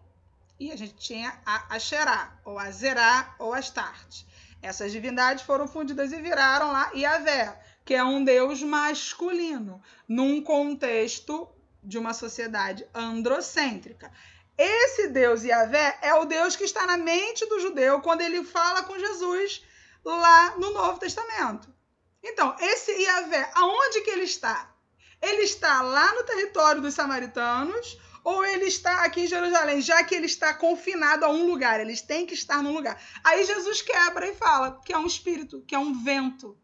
e 0.60 0.72
a 0.72 0.76
gente 0.76 0.94
tinha 0.94 1.42
a 1.44 1.76
Asherá, 1.76 2.40
ou 2.46 2.60
a 2.60 2.70
Zerá, 2.70 3.34
ou 3.40 3.52
Astarte. 3.52 4.28
Essas 4.62 4.92
divindades 4.92 5.44
foram 5.44 5.68
fundidas 5.68 6.12
e 6.14 6.22
viraram 6.22 6.72
lá 6.72 6.92
Yahvé, 6.94 7.60
que 7.84 7.96
é 7.96 8.04
um 8.04 8.24
deus 8.24 8.62
masculino, 8.62 9.82
num 10.08 10.40
contexto 10.40 11.50
de 11.84 11.98
uma 11.98 12.14
sociedade 12.14 12.86
androcêntrica. 12.94 14.12
Esse 14.58 15.08
Deus 15.08 15.44
Yahvé 15.44 15.98
é 16.02 16.14
o 16.16 16.26
Deus 16.26 16.56
que 16.56 16.64
está 16.64 16.86
na 16.86 16.98
mente 16.98 17.46
do 17.48 17.60
judeu 17.60 18.02
quando 18.02 18.22
ele 18.22 18.44
fala 18.44 18.84
com 18.84 19.00
Jesus 19.00 19.64
lá 20.06 20.56
no 20.58 20.72
Novo 20.72 21.00
Testamento. 21.00 21.74
Então, 22.22 22.56
esse 22.60 22.92
Yahvé, 22.92 23.52
aonde 23.56 24.02
que 24.02 24.12
ele 24.12 24.24
está? 24.24 24.74
Ele 25.22 25.44
está 25.44 25.82
lá 25.82 26.14
no 26.14 26.24
território 26.24 26.82
dos 26.82 26.94
samaritanos 26.94 27.98
ou 28.24 28.46
ele 28.46 28.66
está 28.66 29.04
aqui 29.04 29.22
em 29.22 29.28
Jerusalém, 29.28 29.82
já 29.82 30.04
que 30.04 30.16
ele 30.16 30.28
está 30.28 30.54
confinado 30.54 31.26
a 31.26 31.30
um 31.30 31.46
lugar, 31.46 31.80
eles 31.82 32.02
têm 32.02 32.26
que 32.26 32.34
estar 32.34 32.64
num 32.64 32.74
lugar. 32.74 33.02
Aí 33.24 33.44
Jesus 33.44 33.82
quebra 33.82 34.28
e 34.28 34.36
fala 34.36 34.80
que 34.86 34.94
é 34.94 34.98
um 34.98 35.06
espírito, 35.06 35.62
que 35.68 35.76
é 35.76 35.80
um 35.80 36.04
vento. 36.04 36.58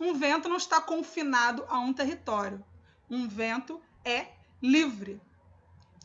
Um 0.00 0.14
vento 0.14 0.48
não 0.48 0.56
está 0.56 0.80
confinado 0.80 1.64
a 1.68 1.80
um 1.80 1.92
território. 1.92 2.64
Um 3.10 3.26
vento 3.26 3.82
é 4.04 4.28
livre. 4.62 5.20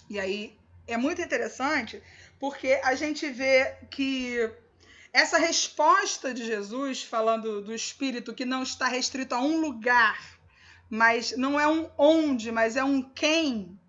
E 0.09 0.19
aí 0.19 0.57
é 0.87 0.97
muito 0.97 1.21
interessante 1.21 2.01
porque 2.39 2.79
a 2.83 2.93
gente 2.95 3.29
vê 3.29 3.75
que 3.89 4.51
essa 5.11 5.37
resposta 5.37 6.33
de 6.33 6.45
Jesus, 6.45 7.03
falando 7.03 7.61
do 7.61 7.73
Espírito 7.73 8.33
que 8.33 8.45
não 8.45 8.63
está 8.63 8.87
restrito 8.87 9.35
a 9.35 9.39
um 9.39 9.61
lugar, 9.61 10.19
mas 10.89 11.37
não 11.37 11.59
é 11.59 11.67
um 11.67 11.89
onde, 11.97 12.51
mas 12.51 12.75
é 12.75 12.83
um 12.83 13.01
quem. 13.01 13.79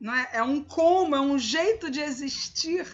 Não 0.00 0.14
é? 0.14 0.28
é 0.32 0.42
um 0.42 0.62
como, 0.62 1.14
é 1.14 1.20
um 1.20 1.38
jeito 1.38 1.90
de 1.90 2.00
existir. 2.00 2.86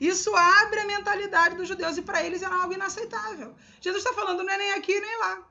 Isso 0.00 0.34
abre 0.34 0.80
a 0.80 0.86
mentalidade 0.86 1.56
dos 1.56 1.68
judeus 1.68 1.96
e 1.98 2.02
para 2.02 2.22
eles 2.22 2.42
era 2.42 2.54
algo 2.54 2.72
inaceitável. 2.72 3.54
Jesus 3.80 4.02
está 4.02 4.14
falando 4.14 4.42
não 4.42 4.52
é 4.52 4.58
nem 4.58 4.72
aqui 4.72 4.98
nem 4.98 5.18
lá 5.18 5.49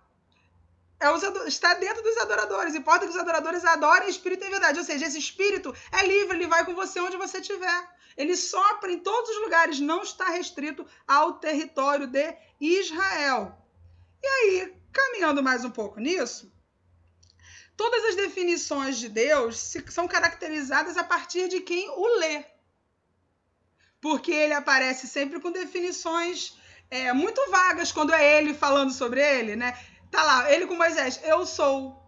é 1.00 1.10
os, 1.12 1.24
está 1.48 1.74
dentro 1.76 2.04
dos 2.04 2.18
adoradores. 2.18 2.76
Importa 2.76 3.06
que 3.06 3.12
os 3.12 3.18
adoradores 3.18 3.64
adorem 3.64 4.10
espírito 4.10 4.46
em 4.46 4.50
verdade. 4.50 4.80
Ou 4.80 4.86
seja, 4.86 5.06
esse 5.06 5.18
espírito 5.18 5.74
é 5.92 6.06
livre, 6.06 6.38
ele 6.38 6.48
vai 6.48 6.66
com 6.66 6.76
você 6.76 7.00
onde 7.00 7.18
você 7.18 7.40
estiver. 7.40 7.90
Ele 8.18 8.36
sopra 8.36 8.92
em 8.92 9.00
todos 9.00 9.30
os 9.30 9.42
lugares, 9.42 9.80
não 9.80 10.04
está 10.04 10.30
restrito 10.30 10.86
ao 11.08 11.40
território 11.40 12.06
de 12.06 12.36
Israel. 12.60 13.58
E 14.22 14.28
aí, 14.28 14.74
caminhando 14.92 15.42
mais 15.42 15.64
um 15.64 15.70
pouco 15.70 16.02
nisso, 16.02 16.52
todas 17.78 18.04
as 18.06 18.16
definições 18.18 18.98
de 18.98 19.08
Deus 19.08 19.74
são 19.88 20.06
caracterizadas 20.06 20.98
a 20.98 21.04
partir 21.04 21.48
de 21.48 21.62
quem 21.62 21.90
o 21.90 22.08
lê. 22.20 22.44
Porque 24.02 24.34
ele 24.34 24.54
aparece 24.54 25.08
sempre 25.08 25.40
com 25.40 25.52
definições 25.52 26.58
é, 26.90 27.14
muito 27.14 27.40
vagas 27.50 27.92
quando 27.92 28.14
é 28.14 28.38
ele 28.38 28.54
falando 28.54 28.92
sobre 28.92 29.22
ele, 29.22 29.56
né? 29.56 29.78
Tá 30.12 30.24
lá, 30.24 30.52
ele 30.52 30.66
com 30.66 30.76
Moisés, 30.76 31.20
eu 31.24 31.46
sou. 31.46 32.00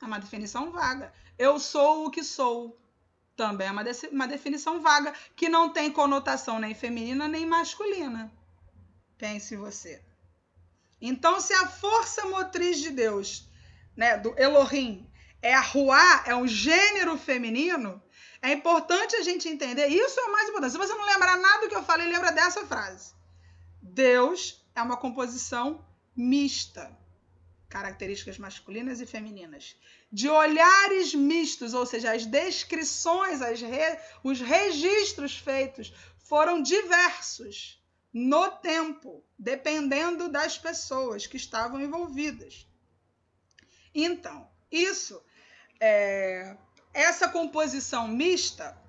É 0.00 0.04
uma 0.04 0.18
definição 0.18 0.70
vaga. 0.72 1.12
Eu 1.38 1.58
sou 1.58 2.06
o 2.06 2.10
que 2.10 2.24
sou. 2.24 2.78
Também 3.36 3.68
é 3.68 3.70
uma, 3.70 3.84
de 3.84 4.06
uma 4.08 4.26
definição 4.26 4.80
vaga, 4.80 5.14
que 5.34 5.48
não 5.48 5.70
tem 5.70 5.90
conotação 5.90 6.58
nem 6.58 6.74
feminina 6.74 7.28
nem 7.28 7.46
masculina. 7.46 8.32
Pense 9.16 9.56
você. 9.56 10.04
Então, 11.00 11.40
se 11.40 11.52
a 11.54 11.66
força 11.66 12.26
motriz 12.26 12.78
de 12.78 12.90
Deus, 12.90 13.48
né, 13.96 14.18
do 14.18 14.38
Elohim, 14.38 15.08
é 15.40 15.54
a 15.54 15.60
Ruá, 15.60 16.22
é 16.26 16.34
um 16.34 16.46
gênero 16.46 17.16
feminino, 17.18 18.00
é 18.40 18.52
importante 18.52 19.16
a 19.16 19.22
gente 19.22 19.48
entender. 19.48 19.86
Isso 19.88 20.20
é 20.20 20.24
o 20.24 20.32
mais 20.32 20.48
importante. 20.48 20.72
Se 20.72 20.78
você 20.78 20.94
não 20.94 21.06
lembrar 21.06 21.36
nada 21.36 21.62
do 21.62 21.68
que 21.68 21.76
eu 21.76 21.82
falei, 21.82 22.06
lembra 22.06 22.30
dessa 22.30 22.66
frase. 22.66 23.12
Deus 23.80 24.64
é 24.74 24.82
uma 24.82 24.96
composição 24.96 25.84
mista, 26.16 26.96
características 27.68 28.38
masculinas 28.38 29.00
e 29.00 29.06
femininas, 29.06 29.76
de 30.10 30.28
olhares 30.28 31.14
mistos, 31.14 31.72
ou 31.72 31.86
seja, 31.86 32.12
as 32.12 32.26
descrições, 32.26 33.40
as 33.40 33.60
re... 33.60 33.98
os 34.22 34.40
registros 34.40 35.36
feitos 35.38 35.92
foram 36.18 36.62
diversos 36.62 37.82
no 38.12 38.50
tempo, 38.50 39.24
dependendo 39.38 40.28
das 40.28 40.58
pessoas 40.58 41.26
que 41.26 41.38
estavam 41.38 41.80
envolvidas. 41.80 42.66
Então, 43.94 44.48
isso, 44.70 45.22
é... 45.80 46.56
essa 46.92 47.28
composição 47.28 48.06
mista 48.06 48.81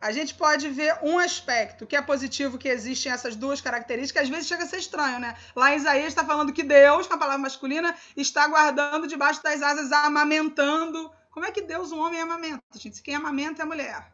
a 0.00 0.12
gente 0.12 0.34
pode 0.34 0.68
ver 0.68 0.96
um 1.02 1.18
aspecto 1.18 1.86
que 1.86 1.96
é 1.96 2.02
positivo 2.02 2.56
que 2.56 2.68
existem 2.68 3.10
essas 3.10 3.34
duas 3.34 3.60
características, 3.60 4.24
às 4.24 4.28
vezes 4.28 4.46
chega 4.46 4.62
a 4.62 4.66
ser 4.66 4.78
estranho, 4.78 5.18
né? 5.18 5.36
Lá 5.56 5.72
em 5.72 5.76
Isaías 5.76 6.08
está 6.08 6.24
falando 6.24 6.52
que 6.52 6.62
Deus, 6.62 7.06
com 7.06 7.14
a 7.14 7.18
palavra 7.18 7.42
masculina, 7.42 7.94
está 8.16 8.46
guardando 8.46 9.08
debaixo 9.08 9.42
das 9.42 9.60
asas, 9.60 9.90
amamentando. 9.90 11.10
Como 11.30 11.46
é 11.46 11.50
que 11.50 11.62
Deus, 11.62 11.90
um 11.90 11.98
homem, 11.98 12.20
amamenta, 12.20 12.62
gente? 12.76 13.02
Quem 13.02 13.16
amamenta 13.16 13.62
é 13.62 13.64
a 13.64 13.66
mulher. 13.66 14.12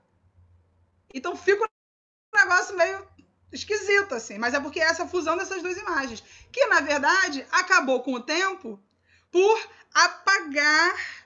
Então 1.12 1.36
fica 1.36 1.64
um 1.64 2.38
negócio 2.38 2.76
meio 2.76 3.06
esquisito, 3.52 4.14
assim. 4.14 4.38
Mas 4.38 4.54
é 4.54 4.60
porque 4.60 4.80
é 4.80 4.84
essa 4.84 5.06
fusão 5.06 5.36
dessas 5.36 5.62
duas 5.62 5.76
imagens, 5.76 6.24
que 6.50 6.66
na 6.66 6.80
verdade 6.80 7.46
acabou 7.52 8.02
com 8.02 8.14
o 8.14 8.20
tempo 8.20 8.80
por 9.30 9.68
apagar 9.92 11.23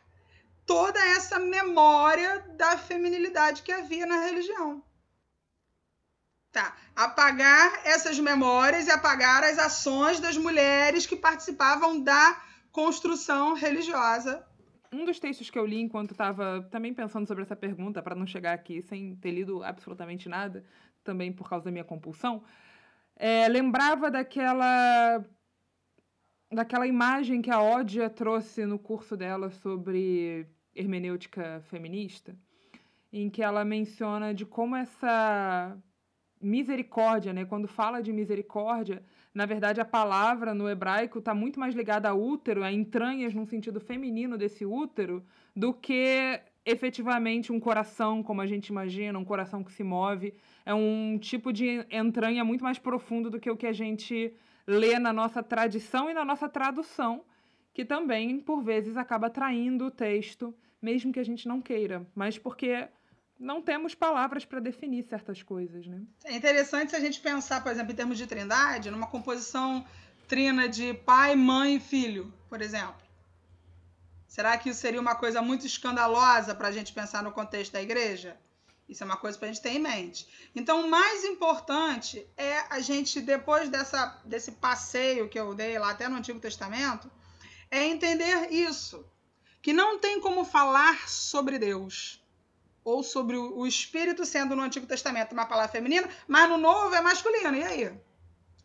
toda 0.69 1.01
essa 1.17 1.39
memória 1.39 2.45
da 2.59 2.77
feminilidade 2.77 3.63
que 3.63 3.73
havia 3.73 4.05
na 4.05 4.21
religião. 4.27 4.85
Tá. 6.53 6.77
Apagar 6.95 7.81
essas 7.87 8.19
memórias 8.19 8.87
e 8.87 8.91
apagar 8.91 9.43
as 9.45 9.59
ações 9.59 10.21
das 10.21 10.37
mulheres 10.37 11.07
que 11.07 11.17
participavam 11.17 12.03
da 12.03 12.39
construção 12.71 13.55
religiosa. 13.55 14.47
Um 14.93 15.07
dos 15.07 15.19
textos 15.19 15.49
que 15.49 15.59
eu 15.59 15.65
li 15.65 15.81
enquanto 15.81 16.11
estava 16.11 16.63
também 16.71 16.93
pensando 16.93 17.27
sobre 17.27 17.45
essa 17.45 17.57
pergunta, 17.57 18.03
para 18.03 18.15
não 18.15 18.27
chegar 18.27 18.53
aqui 18.53 18.83
sem 18.83 19.17
ter 19.17 19.31
lido 19.31 19.63
absolutamente 19.65 20.29
nada, 20.29 20.63
também 21.03 21.33
por 21.33 21.49
causa 21.49 21.65
da 21.65 21.71
minha 21.71 21.85
compulsão, 21.85 22.45
é, 23.17 23.49
lembrava 23.49 24.11
daquela 24.11 25.25
daquela 26.53 26.87
imagem 26.87 27.43
que 27.43 27.51
a 27.51 27.61
Ódia 27.61 28.09
trouxe 28.11 28.67
no 28.67 28.79
curso 28.79 29.17
dela 29.17 29.51
sobre 29.51 30.47
hermenêutica 30.79 31.61
feminista, 31.69 32.37
em 33.13 33.29
que 33.29 33.43
ela 33.43 33.65
menciona 33.65 34.33
de 34.33 34.47
como 34.47 34.77
essa 34.77 35.77
misericórdia, 36.41 37.33
né, 37.33 37.45
quando 37.45 37.67
fala 37.67 38.01
de 38.01 38.13
misericórdia, 38.13 39.03
na 39.35 39.45
verdade 39.45 39.81
a 39.81 39.85
palavra 39.85 40.55
no 40.55 40.69
hebraico 40.69 41.19
está 41.19 41.35
muito 41.35 41.59
mais 41.59 41.75
ligada 41.75 42.09
a 42.09 42.15
útero, 42.15 42.63
a 42.63 42.73
entranhas 42.73 43.35
no 43.35 43.45
sentido 43.45 43.81
feminino 43.81 44.39
desse 44.39 44.65
útero, 44.65 45.25
do 45.55 45.75
que 45.75 46.41
efetivamente 46.65 47.51
um 47.51 47.59
coração, 47.59 48.23
como 48.23 48.41
a 48.41 48.47
gente 48.47 48.69
imagina, 48.69 49.19
um 49.19 49.25
coração 49.25 49.65
que 49.65 49.73
se 49.73 49.83
move. 49.83 50.35
É 50.65 50.75
um 50.75 51.19
tipo 51.19 51.53
de 51.53 51.85
entranha 51.91 52.45
muito 52.45 52.63
mais 52.63 52.79
profundo 52.79 53.31
do 53.31 53.41
que 53.41 53.51
o 53.51 53.57
que 53.57 53.67
a 53.67 53.73
gente 53.73 54.35
lê 54.67 54.99
na 54.99 55.13
nossa 55.13 55.43
tradição 55.43 56.11
e 56.11 56.15
na 56.15 56.25
nossa 56.27 56.47
tradução, 56.47 57.25
que 57.73 57.87
também, 57.87 58.39
por 58.39 58.63
vezes, 58.63 58.99
acaba 58.99 59.31
traindo 59.31 59.87
o 59.87 59.91
texto 59.91 60.55
mesmo 60.81 61.13
que 61.13 61.21
a 61.21 61.25
gente 61.25 61.47
não 61.47 61.61
queira, 61.61 62.07
mas 62.15 62.39
porque 62.39 62.89
não 63.39 63.63
temos 63.63 63.95
palavras 63.95 64.45
para 64.45 64.61
definir 64.61 65.05
certas 65.05 65.43
coisas, 65.43 65.87
né? 65.87 66.03
É 66.25 66.35
interessante 66.35 66.91
se 66.91 66.97
a 66.97 67.01
gente 67.01 67.21
pensar, 67.21 67.63
por 67.63 67.71
exemplo, 67.71 67.93
em 67.93 67.97
termos 67.97 68.19
de 68.19 68.27
trindade, 68.27 68.91
numa 68.91 69.07
composição 69.07 69.87
trina 70.27 70.69
de 70.69 70.93
pai, 70.93 71.35
mãe 71.37 71.77
e 71.77 71.81
filho, 71.81 72.33
por 72.49 72.61
exemplo. 72.61 73.09
Será 74.27 74.59
que 74.59 74.69
isso 74.69 74.81
seria 74.81 75.01
uma 75.01 75.15
coisa 75.15 75.41
muito 75.41 75.67
escandalosa 75.67 76.55
para 76.55 76.69
a 76.69 76.73
gente 76.73 76.93
pensar 76.93 77.23
no 77.23 77.33
contexto 77.33 77.73
da 77.73 77.83
igreja? 77.83 78.37
Isso 78.89 79.03
é 79.03 79.07
uma 79.07 79.17
coisa 79.17 79.39
para 79.39 79.49
a 79.49 79.53
gente 79.53 79.63
ter 79.63 79.71
em 79.71 79.79
mente. 79.79 80.27
Então, 80.55 80.85
o 80.85 80.91
mais 80.91 81.25
importante 81.25 82.27
é 82.37 82.61
a 82.71 82.81
gente, 82.81 83.21
depois 83.21 83.69
dessa, 83.69 84.19
desse 84.25 84.53
passeio 84.53 85.29
que 85.29 85.39
eu 85.39 85.55
dei 85.55 85.79
lá 85.79 85.91
até 85.91 86.09
no 86.09 86.17
Antigo 86.17 86.41
Testamento, 86.41 87.11
é 87.71 87.85
entender 87.85 88.51
isso. 88.51 89.05
Que 89.61 89.73
não 89.73 89.99
tem 89.99 90.21
como 90.21 90.45
falar 90.45 91.09
sobre 91.09 91.59
Deus 91.59 92.23
ou 92.85 93.03
sobre 93.03 93.37
o 93.37 93.67
Espírito 93.67 94.25
sendo 94.25 94.57
no 94.57 94.63
Antigo 94.63 94.87
Testamento 94.87 95.33
uma 95.33 95.45
palavra 95.45 95.71
feminina, 95.71 96.09
mas 96.27 96.49
no 96.49 96.57
Novo 96.57 96.95
é 96.95 97.01
masculino. 97.01 97.57
E 97.57 97.63
aí? 97.63 98.01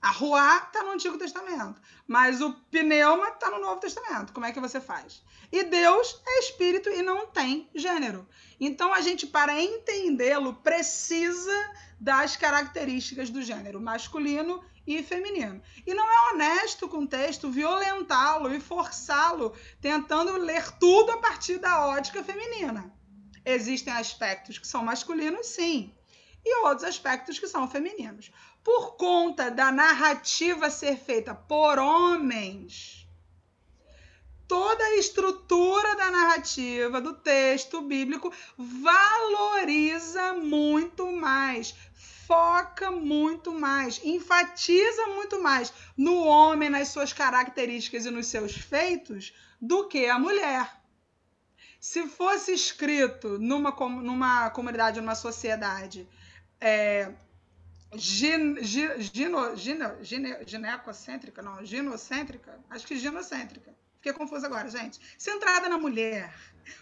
A 0.01 0.11
ruá 0.11 0.57
está 0.57 0.83
no 0.83 0.91
Antigo 0.91 1.17
Testamento, 1.17 1.81
mas 2.05 2.41
o 2.41 2.51
pneuma 2.69 3.29
está 3.29 3.49
no 3.49 3.59
Novo 3.59 3.79
Testamento. 3.79 4.33
Como 4.33 4.45
é 4.45 4.51
que 4.51 4.59
você 4.59 4.81
faz? 4.81 5.23
E 5.49 5.63
Deus 5.63 6.21
é 6.27 6.39
espírito 6.39 6.89
e 6.89 7.01
não 7.01 7.27
tem 7.27 7.69
gênero. 7.73 8.27
Então 8.59 8.93
a 8.93 8.99
gente, 8.99 9.25
para 9.25 9.61
entendê-lo, 9.61 10.55
precisa 10.55 11.73
das 11.99 12.35
características 12.35 13.29
do 13.29 13.41
gênero 13.41 13.79
masculino 13.79 14.61
e 14.85 15.01
feminino. 15.01 15.61
E 15.85 15.93
não 15.93 16.05
é 16.05 16.33
honesto 16.33 16.87
com 16.87 16.99
o 16.99 17.07
texto 17.07 17.49
violentá-lo 17.49 18.53
e 18.53 18.59
forçá-lo, 18.59 19.55
tentando 19.81 20.37
ler 20.37 20.71
tudo 20.77 21.11
a 21.11 21.17
partir 21.17 21.57
da 21.57 21.87
ótica 21.87 22.23
feminina. 22.23 22.93
Existem 23.45 23.93
aspectos 23.93 24.57
que 24.57 24.67
são 24.67 24.83
masculinos, 24.83 25.47
sim, 25.47 25.93
e 26.45 26.65
outros 26.65 26.83
aspectos 26.83 27.39
que 27.39 27.47
são 27.47 27.69
femininos 27.69 28.31
por 28.63 28.95
conta 28.95 29.51
da 29.51 29.71
narrativa 29.71 30.69
ser 30.69 30.97
feita 30.97 31.35
por 31.35 31.77
homens, 31.77 33.05
toda 34.47 34.83
a 34.83 34.95
estrutura 34.97 35.95
da 35.95 36.09
narrativa, 36.09 37.01
do 37.01 37.13
texto 37.13 37.81
bíblico, 37.81 38.31
valoriza 38.57 40.33
muito 40.35 41.11
mais, 41.11 41.75
foca 42.27 42.91
muito 42.91 43.51
mais, 43.51 44.01
enfatiza 44.03 45.07
muito 45.07 45.41
mais 45.41 45.73
no 45.97 46.23
homem, 46.25 46.69
nas 46.69 46.89
suas 46.89 47.11
características 47.11 48.05
e 48.05 48.11
nos 48.11 48.27
seus 48.27 48.53
feitos, 48.55 49.33
do 49.61 49.87
que 49.87 50.07
a 50.07 50.19
mulher. 50.19 50.81
Se 51.79 52.07
fosse 52.07 52.53
escrito 52.53 53.37
numa, 53.39 53.71
numa 53.71 54.49
comunidade, 54.49 55.01
numa 55.01 55.15
sociedade, 55.15 56.07
é, 56.59 57.11
gin, 57.93 58.55
gino, 58.63 59.55
gino, 59.55 60.03
gine, 60.03 60.37
ginecocêntrica, 60.45 61.41
não, 61.41 61.65
ginocêntrica, 61.65 62.57
acho 62.69 62.87
que 62.87 62.97
ginocêntrica. 62.97 63.73
Fiquei 64.03 64.11
confusa 64.11 64.47
agora, 64.47 64.69
gente. 64.69 64.99
Centrada 65.17 65.69
na 65.69 65.77
mulher. 65.77 66.35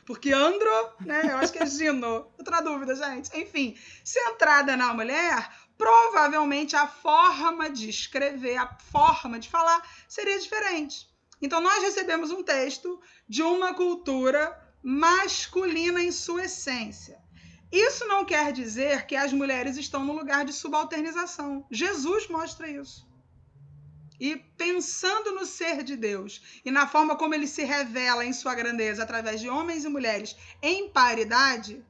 Porque 0.08 0.34
andro, 0.34 0.72
né? 1.02 1.22
Eu 1.26 1.38
acho 1.38 1.54
que 1.54 1.60
é 1.60 1.66
gino. 1.68 2.32
Na 2.50 2.62
dúvida, 2.62 2.96
gente. 2.96 3.30
Enfim, 3.40 3.78
centrada 4.04 4.76
na 4.76 4.92
mulher, 4.92 5.52
provavelmente 5.78 6.76
a 6.76 6.88
forma 6.88 7.70
de 7.70 7.88
escrever, 7.92 8.58
a 8.58 8.76
forma 8.92 9.38
de 9.38 9.50
falar 9.50 9.88
seria 10.10 10.40
diferente. 10.40 11.08
Então, 11.40 11.62
nós 11.62 11.84
recebemos 11.84 12.32
um 12.32 12.42
texto 12.42 13.00
de 13.30 13.44
uma 13.44 13.76
cultura 13.76 14.60
masculina 14.82 16.02
em 16.02 16.12
sua 16.12 16.46
essência. 16.46 17.20
Isso 17.72 18.08
não 18.08 18.26
quer 18.26 18.52
dizer 18.52 19.06
que 19.06 19.16
as 19.16 19.32
mulheres 19.32 19.78
estão 19.78 20.04
no 20.04 20.14
lugar 20.14 20.44
de 20.44 20.54
subalternização. 20.54 21.68
Jesus 21.70 22.28
mostra 22.28 22.68
isso. 22.68 23.11
E 24.22 24.36
pensando 24.56 25.32
no 25.32 25.48
ser 25.48 25.82
de 25.82 25.96
Deus 25.98 26.44
e 26.64 26.70
na 26.70 26.88
forma 26.88 27.16
como 27.16 27.34
ele 27.34 27.48
se 27.48 27.64
revela 27.64 28.24
em 28.24 28.32
sua 28.32 28.54
grandeza 28.54 29.02
através 29.02 29.42
de 29.42 29.50
homens 29.50 29.84
e 29.84 29.90
mulheres 29.90 30.36
em 30.62 30.88
paridade, 30.90 31.84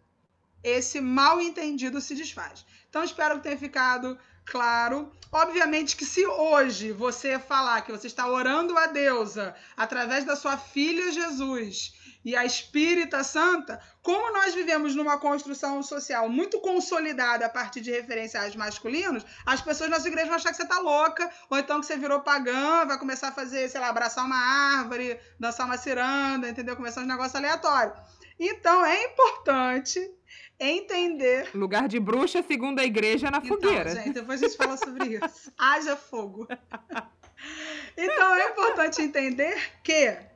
esse 0.64 1.02
mal 1.02 1.42
entendido 1.42 2.00
se 2.00 2.16
desfaz. 2.16 2.66
Então, 2.90 3.04
espero 3.04 3.36
que 3.36 3.44
tenha 3.44 3.58
ficado 3.58 4.18
claro. 4.46 5.12
Obviamente 5.30 5.98
que 5.98 6.06
se 6.06 6.26
hoje 6.26 6.94
você 6.94 7.38
falar 7.38 7.82
que 7.82 7.92
você 7.92 8.08
está 8.08 8.26
orando 8.26 8.78
a 8.78 8.88
deusa 8.88 9.54
através 9.76 10.24
da 10.24 10.38
sua 10.38 10.58
filha 10.58 11.12
Jesus 11.12 11.94
e 12.24 12.36
a 12.36 12.46
Espírita 12.46 13.24
Santa, 13.24 13.82
como 14.02 14.34
nós 14.34 14.54
vivemos 14.54 14.96
numa 14.96 15.20
construção 15.20 15.82
social 15.82 16.30
muito 16.30 16.60
consolidada 16.60 17.46
a 17.46 17.50
partir 17.50 17.82
de 17.82 17.92
referenciais 17.92 18.56
masculinos, 18.56 19.26
as 19.46 19.62
pessoas 19.62 19.90
na 19.90 19.98
nossa 19.98 20.08
igreja 20.08 20.28
vão 20.28 20.36
achar 20.36 20.52
que 20.52 20.58
você 20.58 20.68
tá 20.68 20.80
louca, 20.80 21.30
ou 21.50 21.58
então 21.58 21.80
que 21.80 21.86
você 21.86 21.98
virou 21.98 22.22
pagã, 22.22 22.86
vai 22.86 22.98
começar 22.98 23.30
a 23.30 23.32
fazer, 23.32 23.70
sei 23.70 23.82
lá, 23.82 23.90
abraçar 23.90 24.26
uma 24.26 24.38
árvore, 24.38 25.20
dançar 25.40 25.66
uma 25.66 25.78
ciranda, 25.78 26.50
entendeu? 26.50 26.76
Começar 26.76 27.02
um 27.02 27.06
negócio 27.06 27.38
aleatório. 27.38 27.94
Então 28.40 28.86
é 28.86 29.04
importante 29.06 30.00
entender. 30.60 31.50
Lugar 31.56 31.88
de 31.88 32.00
bruxa, 32.00 32.44
segundo 32.44 32.80
a 32.80 32.84
igreja, 32.84 33.30
na 33.30 33.38
então, 33.38 33.50
fogueira. 33.50 33.96
Gente, 33.96 34.14
depois 34.14 34.42
a 34.42 34.48
gente 34.48 34.58
fala 34.58 34.78
sobre 34.78 35.16
isso. 35.16 35.52
Haja 35.58 35.96
fogo. 35.96 36.48
Então 37.98 38.36
é 38.36 38.50
importante 38.50 39.02
entender 39.02 39.60
que 39.84 40.31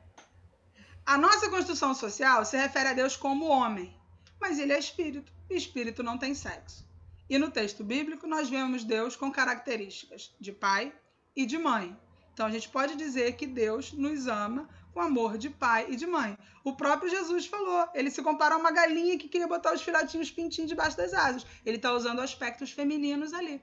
a 1.06 1.16
nossa 1.16 1.48
construção 1.48 1.94
social 1.94 2.44
se 2.44 2.56
refere 2.56 2.88
a 2.88 2.92
Deus 2.92 3.16
como 3.16 3.46
homem, 3.46 3.96
mas 4.40 4.58
ele 4.58 4.72
é 4.72 4.78
espírito, 4.78 5.32
e 5.48 5.56
espírito 5.56 6.02
não 6.02 6.18
tem 6.18 6.34
sexo. 6.34 6.84
E 7.30 7.38
no 7.38 7.48
texto 7.48 7.84
bíblico 7.84 8.26
nós 8.26 8.50
vemos 8.50 8.82
Deus 8.82 9.14
com 9.14 9.30
características 9.30 10.34
de 10.40 10.50
pai 10.50 10.92
e 11.36 11.46
de 11.46 11.58
mãe. 11.58 11.96
Então 12.32 12.44
a 12.44 12.50
gente 12.50 12.68
pode 12.68 12.96
dizer 12.96 13.36
que 13.36 13.46
Deus 13.46 13.92
nos 13.92 14.26
ama 14.26 14.68
com 14.92 15.00
amor 15.00 15.38
de 15.38 15.48
pai 15.48 15.86
e 15.90 15.94
de 15.94 16.08
mãe. 16.08 16.36
O 16.64 16.74
próprio 16.74 17.08
Jesus 17.08 17.46
falou, 17.46 17.88
ele 17.94 18.10
se 18.10 18.20
compara 18.20 18.56
a 18.56 18.58
uma 18.58 18.72
galinha 18.72 19.16
que 19.16 19.28
queria 19.28 19.46
botar 19.46 19.72
os 19.72 19.82
filhotinhos 19.82 20.32
pintinhos 20.32 20.68
debaixo 20.68 20.96
das 20.96 21.14
asas. 21.14 21.46
Ele 21.64 21.76
está 21.76 21.92
usando 21.92 22.20
aspectos 22.20 22.72
femininos 22.72 23.32
ali. 23.32 23.62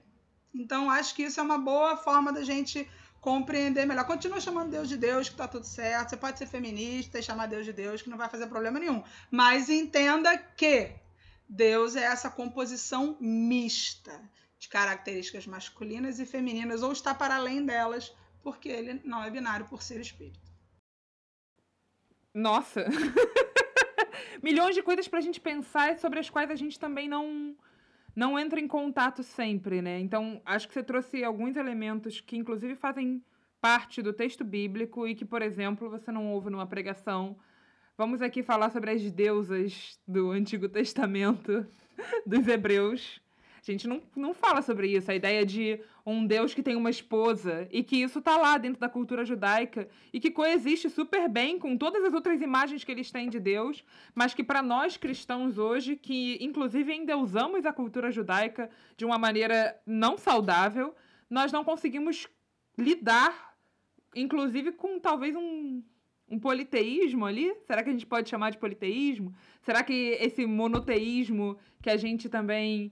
Então 0.53 0.89
acho 0.89 1.13
que 1.13 1.23
isso 1.23 1.41
é 1.41 1.43
uma 1.43 1.57
boa 1.57 1.97
forma 1.97 2.31
da 2.31 2.43
gente 2.43 2.89
compreender 3.23 3.85
melhor. 3.85 4.05
Continua 4.05 4.41
chamando 4.41 4.71
Deus 4.71 4.89
de 4.89 4.97
Deus, 4.97 5.29
que 5.29 5.35
tá 5.35 5.47
tudo 5.47 5.65
certo. 5.65 6.09
Você 6.09 6.17
pode 6.17 6.37
ser 6.37 6.45
feminista 6.45 7.17
e 7.17 7.23
chamar 7.23 7.47
Deus 7.47 7.65
de 7.65 7.71
Deus, 7.71 8.01
que 8.01 8.09
não 8.09 8.17
vai 8.17 8.27
fazer 8.27 8.47
problema 8.47 8.77
nenhum. 8.77 9.01
Mas 9.31 9.69
entenda 9.69 10.37
que 10.37 10.91
Deus 11.47 11.95
é 11.95 12.03
essa 12.03 12.29
composição 12.29 13.15
mista 13.21 14.19
de 14.59 14.67
características 14.67 15.47
masculinas 15.47 16.19
e 16.19 16.25
femininas, 16.25 16.83
ou 16.83 16.91
está 16.91 17.15
para 17.15 17.37
além 17.37 17.65
delas, 17.65 18.13
porque 18.41 18.67
ele 18.67 19.01
não 19.05 19.23
é 19.23 19.29
binário 19.29 19.65
por 19.67 19.81
ser 19.81 20.01
espírito. 20.01 20.51
Nossa! 22.33 22.85
Milhões 24.43 24.75
de 24.75 24.83
coisas 24.83 25.07
para 25.07 25.19
a 25.19 25.21
gente 25.21 25.39
pensar 25.39 25.97
sobre 25.97 26.19
as 26.19 26.29
quais 26.29 26.51
a 26.51 26.55
gente 26.55 26.77
também 26.77 27.07
não 27.07 27.55
não 28.15 28.37
entra 28.37 28.59
em 28.59 28.67
contato 28.67 29.23
sempre, 29.23 29.81
né? 29.81 29.99
Então, 29.99 30.41
acho 30.45 30.67
que 30.67 30.73
você 30.73 30.83
trouxe 30.83 31.23
alguns 31.23 31.55
elementos 31.55 32.21
que, 32.21 32.37
inclusive, 32.37 32.75
fazem 32.75 33.23
parte 33.59 34.01
do 34.01 34.13
texto 34.13 34.43
bíblico 34.43 35.07
e 35.07 35.15
que, 35.15 35.23
por 35.23 35.41
exemplo, 35.41 35.89
você 35.89 36.11
não 36.11 36.27
ouve 36.31 36.49
numa 36.49 36.67
pregação. 36.67 37.37
Vamos 37.97 38.21
aqui 38.21 38.43
falar 38.43 38.69
sobre 38.71 38.91
as 38.91 39.09
deusas 39.11 39.99
do 40.07 40.31
Antigo 40.31 40.67
Testamento, 40.67 41.65
dos 42.27 42.47
Hebreus. 42.47 43.22
A 43.65 43.71
gente 43.71 43.87
não, 43.87 44.01
não 44.13 44.33
fala 44.33 44.61
sobre 44.61 44.87
isso. 44.87 45.09
A 45.09 45.15
ideia 45.15 45.45
de 45.45 45.79
um 46.05 46.27
Deus 46.27 46.53
que 46.53 46.61
tem 46.61 46.75
uma 46.75 46.89
esposa 46.89 47.65
e 47.71 47.81
que 47.81 47.95
isso 47.95 48.21
tá 48.21 48.35
lá 48.35 48.57
dentro 48.57 48.79
da 48.79 48.89
cultura 48.89 49.23
judaica 49.23 49.87
e 50.11 50.19
que 50.19 50.29
coexiste 50.29 50.89
super 50.89 51.29
bem 51.29 51.57
com 51.57 51.77
todas 51.77 52.03
as 52.03 52.13
outras 52.13 52.41
imagens 52.41 52.83
que 52.83 52.91
eles 52.91 53.09
têm 53.09 53.29
de 53.29 53.39
Deus, 53.39 53.81
mas 54.13 54.33
que 54.33 54.43
para 54.43 54.61
nós 54.61 54.97
cristãos 54.97 55.57
hoje, 55.57 55.95
que 55.95 56.37
inclusive 56.41 56.93
endeusamos 56.93 57.65
a 57.65 57.71
cultura 57.71 58.11
judaica 58.11 58.69
de 58.97 59.05
uma 59.05 59.17
maneira 59.17 59.79
não 59.85 60.17
saudável, 60.17 60.93
nós 61.29 61.49
não 61.53 61.63
conseguimos 61.63 62.27
lidar, 62.77 63.55
inclusive 64.13 64.73
com 64.73 64.99
talvez 64.99 65.37
um, 65.37 65.81
um 66.29 66.37
politeísmo 66.37 67.25
ali? 67.25 67.55
Será 67.65 67.81
que 67.81 67.89
a 67.89 67.93
gente 67.93 68.05
pode 68.05 68.29
chamar 68.29 68.49
de 68.49 68.57
politeísmo? 68.57 69.33
Será 69.61 69.83
que 69.83 70.17
esse 70.19 70.45
monoteísmo 70.45 71.57
que 71.81 71.89
a 71.89 71.95
gente 71.95 72.27
também 72.27 72.91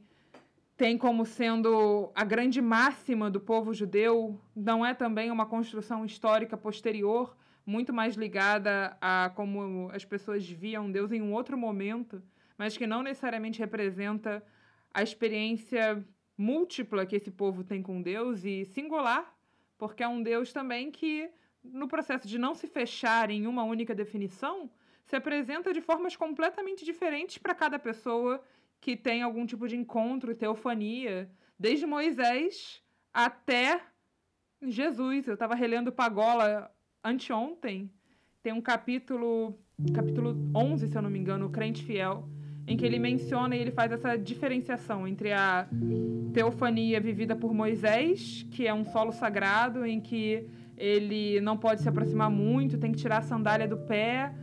tem 0.81 0.97
como 0.97 1.27
sendo 1.27 2.11
a 2.15 2.23
grande 2.23 2.59
máxima 2.59 3.29
do 3.29 3.39
povo 3.39 3.71
judeu, 3.71 4.41
não 4.55 4.83
é 4.83 4.95
também 4.95 5.29
uma 5.29 5.45
construção 5.45 6.03
histórica 6.03 6.57
posterior, 6.57 7.37
muito 7.63 7.93
mais 7.93 8.15
ligada 8.15 8.97
a 8.99 9.31
como 9.35 9.91
as 9.93 10.03
pessoas 10.03 10.49
viam 10.49 10.91
Deus 10.91 11.11
em 11.11 11.21
um 11.21 11.33
outro 11.33 11.55
momento, 11.55 12.19
mas 12.57 12.75
que 12.75 12.87
não 12.87 13.03
necessariamente 13.03 13.59
representa 13.59 14.43
a 14.91 15.03
experiência 15.03 16.03
múltipla 16.35 17.05
que 17.05 17.15
esse 17.15 17.29
povo 17.29 17.63
tem 17.63 17.83
com 17.83 18.01
Deus 18.01 18.43
e 18.43 18.65
singular, 18.65 19.31
porque 19.77 20.01
é 20.01 20.07
um 20.07 20.23
Deus 20.23 20.51
também 20.51 20.89
que, 20.89 21.29
no 21.63 21.87
processo 21.87 22.27
de 22.27 22.39
não 22.39 22.55
se 22.55 22.65
fechar 22.65 23.29
em 23.29 23.45
uma 23.45 23.63
única 23.63 23.93
definição, 23.93 24.67
se 25.05 25.15
apresenta 25.15 25.71
de 25.73 25.79
formas 25.79 26.15
completamente 26.15 26.83
diferentes 26.83 27.37
para 27.37 27.53
cada 27.53 27.77
pessoa 27.77 28.43
que 28.81 28.97
tem 28.97 29.21
algum 29.21 29.45
tipo 29.45 29.67
de 29.67 29.77
encontro, 29.77 30.35
teofania, 30.35 31.29
desde 31.57 31.85
Moisés 31.85 32.83
até 33.13 33.81
Jesus. 34.61 35.27
Eu 35.27 35.35
estava 35.35 35.55
relendo 35.55 35.91
Pagola 35.91 36.69
anteontem 37.03 37.89
tem 38.43 38.53
um 38.53 38.61
capítulo, 38.61 39.55
capítulo 39.93 40.35
11, 40.55 40.87
se 40.87 40.97
eu 40.97 41.01
não 41.01 41.11
me 41.11 41.19
engano, 41.19 41.45
o 41.45 41.49
Crente 41.51 41.83
Fiel, 41.83 42.27
em 42.65 42.75
que 42.75 42.83
ele 42.83 42.97
menciona 42.97 43.55
e 43.55 43.59
ele 43.59 43.69
faz 43.69 43.91
essa 43.91 44.17
diferenciação 44.17 45.07
entre 45.07 45.31
a 45.31 45.67
teofania 46.33 46.99
vivida 46.99 47.35
por 47.35 47.53
Moisés, 47.53 48.43
que 48.49 48.65
é 48.65 48.73
um 48.73 48.83
solo 48.83 49.11
sagrado 49.11 49.85
em 49.85 50.01
que 50.01 50.47
ele 50.75 51.39
não 51.39 51.55
pode 51.55 51.83
se 51.83 51.89
aproximar 51.89 52.31
muito, 52.31 52.79
tem 52.79 52.91
que 52.91 52.97
tirar 52.97 53.19
a 53.19 53.21
sandália 53.21 53.67
do 53.67 53.77
pé, 53.77 54.33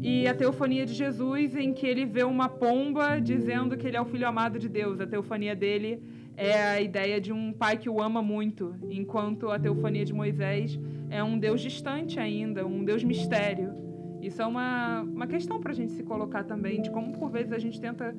e 0.00 0.26
a 0.26 0.34
teofania 0.34 0.84
de 0.84 0.92
Jesus, 0.92 1.54
em 1.54 1.72
que 1.72 1.86
ele 1.86 2.04
vê 2.04 2.24
uma 2.24 2.48
pomba 2.48 3.20
dizendo 3.20 3.76
que 3.76 3.86
ele 3.86 3.96
é 3.96 4.00
o 4.00 4.04
filho 4.04 4.26
amado 4.26 4.58
de 4.58 4.68
Deus. 4.68 5.00
A 5.00 5.06
teofania 5.06 5.54
dele 5.54 6.02
é 6.36 6.62
a 6.62 6.80
ideia 6.80 7.20
de 7.20 7.32
um 7.32 7.52
pai 7.52 7.76
que 7.76 7.88
o 7.88 8.02
ama 8.02 8.20
muito, 8.20 8.74
enquanto 8.90 9.50
a 9.50 9.58
teofania 9.58 10.04
de 10.04 10.12
Moisés 10.12 10.78
é 11.08 11.22
um 11.22 11.38
Deus 11.38 11.60
distante 11.60 12.18
ainda, 12.18 12.66
um 12.66 12.84
Deus 12.84 13.04
mistério. 13.04 13.72
Isso 14.20 14.42
é 14.42 14.46
uma, 14.46 15.02
uma 15.02 15.26
questão 15.26 15.60
para 15.60 15.70
a 15.70 15.74
gente 15.74 15.92
se 15.92 16.02
colocar 16.02 16.44
também, 16.44 16.82
de 16.82 16.90
como 16.90 17.12
por 17.12 17.30
vezes 17.30 17.52
a 17.52 17.58
gente 17.58 17.80
tenta 17.80 18.14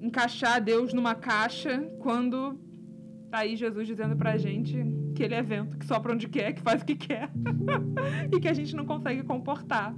encaixar 0.00 0.62
Deus 0.62 0.92
numa 0.92 1.14
caixa 1.14 1.80
quando 1.98 2.58
tá 3.30 3.38
aí 3.38 3.56
Jesus 3.56 3.86
dizendo 3.86 4.16
pra 4.16 4.36
gente 4.36 4.76
que 5.14 5.22
ele 5.22 5.34
é 5.34 5.42
vento, 5.42 5.76
que 5.78 5.86
sopra 5.86 6.12
onde 6.12 6.28
quer, 6.28 6.52
que 6.52 6.62
faz 6.62 6.82
o 6.82 6.84
que 6.84 6.96
quer 6.96 7.30
e 8.32 8.40
que 8.40 8.48
a 8.48 8.52
gente 8.52 8.74
não 8.76 8.84
consegue 8.86 9.22
comportar. 9.22 9.94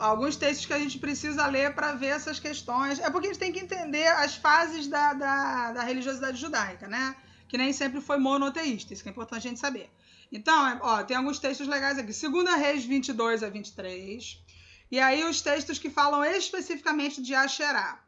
Alguns 0.00 0.34
textos 0.34 0.64
que 0.64 0.72
a 0.72 0.78
gente 0.78 0.98
precisa 0.98 1.46
ler 1.46 1.74
para 1.74 1.92
ver 1.92 2.06
essas 2.06 2.40
questões. 2.40 2.98
É 2.98 3.10
porque 3.10 3.26
a 3.26 3.30
gente 3.30 3.38
tem 3.38 3.52
que 3.52 3.60
entender 3.60 4.06
as 4.06 4.34
fases 4.34 4.86
da, 4.86 5.12
da, 5.12 5.72
da, 5.72 5.82
religiosidade 5.82 6.40
judaica, 6.40 6.88
né? 6.88 7.14
Que 7.46 7.58
nem 7.58 7.70
sempre 7.70 8.00
foi 8.00 8.16
monoteísta, 8.16 8.94
isso 8.94 9.02
que 9.02 9.10
é 9.10 9.12
importante 9.12 9.46
a 9.46 9.50
gente 9.50 9.60
saber. 9.60 9.90
Então, 10.32 10.66
é, 10.66 10.78
ó, 10.80 11.02
tem 11.02 11.18
alguns 11.18 11.38
textos 11.38 11.68
legais 11.68 11.98
aqui. 11.98 12.14
Segunda 12.14 12.56
Reis 12.56 12.82
22 12.82 13.42
a 13.42 13.50
23. 13.50 14.42
E 14.90 14.98
aí 14.98 15.22
os 15.22 15.42
textos 15.42 15.78
que 15.78 15.90
falam 15.90 16.24
especificamente 16.24 17.20
de 17.20 17.34
Asherá. 17.34 18.02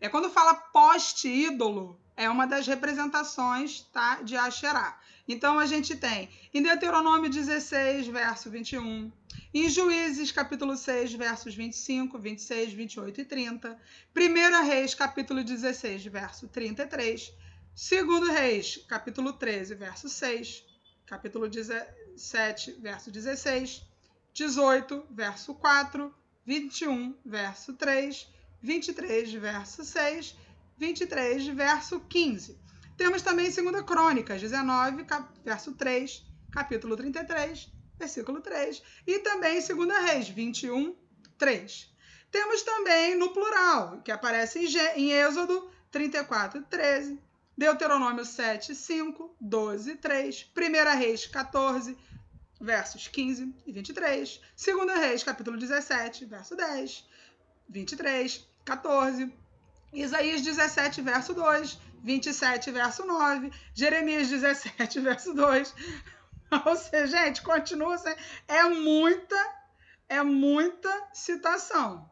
É 0.00 0.08
quando 0.08 0.30
fala 0.30 0.54
poste-ídolo, 0.54 2.00
é 2.16 2.28
uma 2.28 2.48
das 2.48 2.66
representações 2.66 3.82
tá, 3.92 4.22
de 4.22 4.36
Asherá. 4.36 4.98
Então 5.28 5.56
a 5.56 5.66
gente 5.66 5.94
tem 5.94 6.28
em 6.52 6.62
Deuteronômio 6.62 7.30
16, 7.30 8.08
verso 8.08 8.50
21, 8.50 9.12
em 9.52 9.68
Juízes, 9.68 10.30
capítulo 10.30 10.76
6, 10.76 11.14
versos 11.14 11.54
25, 11.54 12.18
26, 12.18 12.72
28 12.74 13.20
e 13.20 13.24
30. 13.24 13.78
1 14.14 14.66
Reis, 14.66 14.94
capítulo 14.94 15.42
16, 15.42 16.04
verso 16.06 16.48
33. 16.48 17.32
2 17.74 18.28
Reis, 18.28 18.84
capítulo 18.86 19.32
13, 19.32 19.74
verso 19.74 20.08
6. 20.08 20.64
Capítulo 21.06 21.48
17, 21.48 22.72
verso 22.72 23.10
16. 23.10 23.82
18, 24.34 25.06
verso 25.10 25.54
4. 25.54 26.14
21, 26.44 27.16
verso 27.24 27.72
3. 27.72 28.28
23, 28.60 29.32
verso 29.32 29.82
6. 29.82 30.36
23, 30.76 31.46
verso 31.48 32.00
15. 32.00 32.58
Temos 32.98 33.22
também 33.22 33.50
2 33.50 33.82
Crônicas 33.82 34.40
19, 34.40 35.06
verso 35.44 35.72
3, 35.72 36.24
capítulo 36.50 36.96
33, 36.96 37.70
versículo 37.98 38.40
3, 38.40 38.82
e 39.06 39.18
também 39.18 39.60
2 39.60 40.02
Reis 40.04 40.28
21, 40.28 40.96
3. 41.36 41.92
Temos 42.30 42.62
também 42.62 43.16
no 43.16 43.30
plural, 43.30 44.00
que 44.02 44.12
aparece 44.12 44.60
em 44.94 45.12
Êxodo 45.12 45.70
34, 45.90 46.62
13, 46.62 47.18
Deuteronômio 47.56 48.24
7, 48.24 48.74
5, 48.74 49.36
12, 49.40 49.96
3, 49.96 50.52
1 50.56 50.98
Reis 50.98 51.26
14, 51.26 51.96
versos 52.60 53.08
15 53.08 53.54
e 53.66 53.72
23, 53.72 54.40
2 54.56 54.98
Reis 54.98 55.22
capítulo 55.22 55.56
17, 55.56 56.24
verso 56.26 56.54
10, 56.54 57.08
23, 57.68 58.48
14, 58.64 59.32
Isaías 59.92 60.42
17, 60.42 61.00
verso 61.00 61.32
2, 61.32 61.78
27, 62.02 62.70
verso 62.70 63.06
9, 63.06 63.50
Jeremias 63.74 64.28
17, 64.28 65.00
verso 65.00 65.34
2. 65.34 65.74
Ou 66.66 66.76
seja, 66.76 67.24
gente, 67.24 67.42
continua 67.42 67.98
sendo. 67.98 68.16
É 68.46 68.62
muita, 68.64 69.36
é 70.08 70.22
muita 70.22 71.08
citação. 71.12 72.10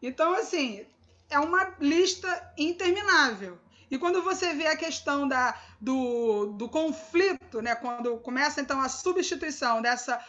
Então, 0.00 0.34
assim, 0.34 0.86
é 1.30 1.38
uma 1.38 1.74
lista 1.80 2.52
interminável. 2.56 3.58
E 3.90 3.98
quando 3.98 4.22
você 4.22 4.52
vê 4.52 4.66
a 4.66 4.76
questão 4.76 5.28
da, 5.28 5.56
do, 5.80 6.46
do 6.58 6.68
conflito, 6.68 7.62
né, 7.62 7.74
quando 7.74 8.18
começa 8.18 8.60
então 8.60 8.80
a 8.80 8.88
substituição 8.88 9.80
dessa 9.80 10.20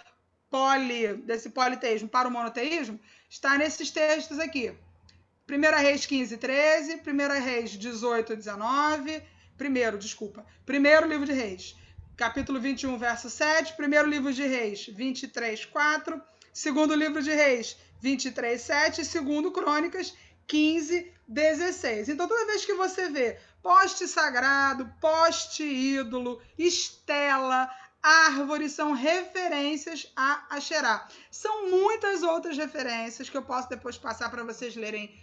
poli, 0.49 1.15
desse 1.17 1.49
politeísmo 1.49 2.07
para 2.07 2.27
o 2.27 2.31
monoteísmo, 2.31 2.99
está 3.29 3.57
nesses 3.57 3.89
textos 3.89 4.39
aqui. 4.39 4.75
1 5.49 5.81
Reis 5.81 6.05
15, 6.05 6.37
13, 6.37 7.01
1 7.07 7.43
Reis 7.43 7.71
18, 7.71 8.35
19, 8.35 9.23
primeiro, 9.57 9.97
desculpa, 9.97 10.45
primeiro 10.65 11.07
livro 11.07 11.25
de 11.25 11.31
Reis, 11.31 11.75
capítulo 12.17 12.59
21, 12.59 12.97
verso 12.97 13.29
7, 13.29 13.73
primeiro 13.73 14.09
livro 14.09 14.33
de 14.33 14.45
Reis, 14.45 14.87
23, 14.87 15.65
4, 15.65 16.19
segundo 16.51 16.95
livro 16.95 17.21
de 17.21 17.31
Reis, 17.31 17.77
23, 18.01 18.59
7, 18.59 19.05
segundo 19.05 19.51
Crônicas, 19.51 20.15
15, 20.47 21.13
16. 21.27 22.09
Então, 22.09 22.27
toda 22.27 22.47
vez 22.47 22.65
que 22.65 22.73
você 22.73 23.07
vê 23.09 23.37
poste 23.61 24.07
sagrado, 24.07 24.91
poste 24.99 25.63
ídolo, 25.63 26.41
estela, 26.57 27.69
árvore, 28.01 28.67
são 28.67 28.93
referências 28.93 30.11
a 30.15 30.55
Asherá. 30.55 31.07
São 31.29 31.69
muitas 31.69 32.23
outras 32.23 32.57
referências 32.57 33.29
que 33.29 33.37
eu 33.37 33.43
posso 33.43 33.69
depois 33.69 33.95
passar 33.95 34.31
para 34.31 34.43
vocês 34.43 34.75
lerem 34.75 35.15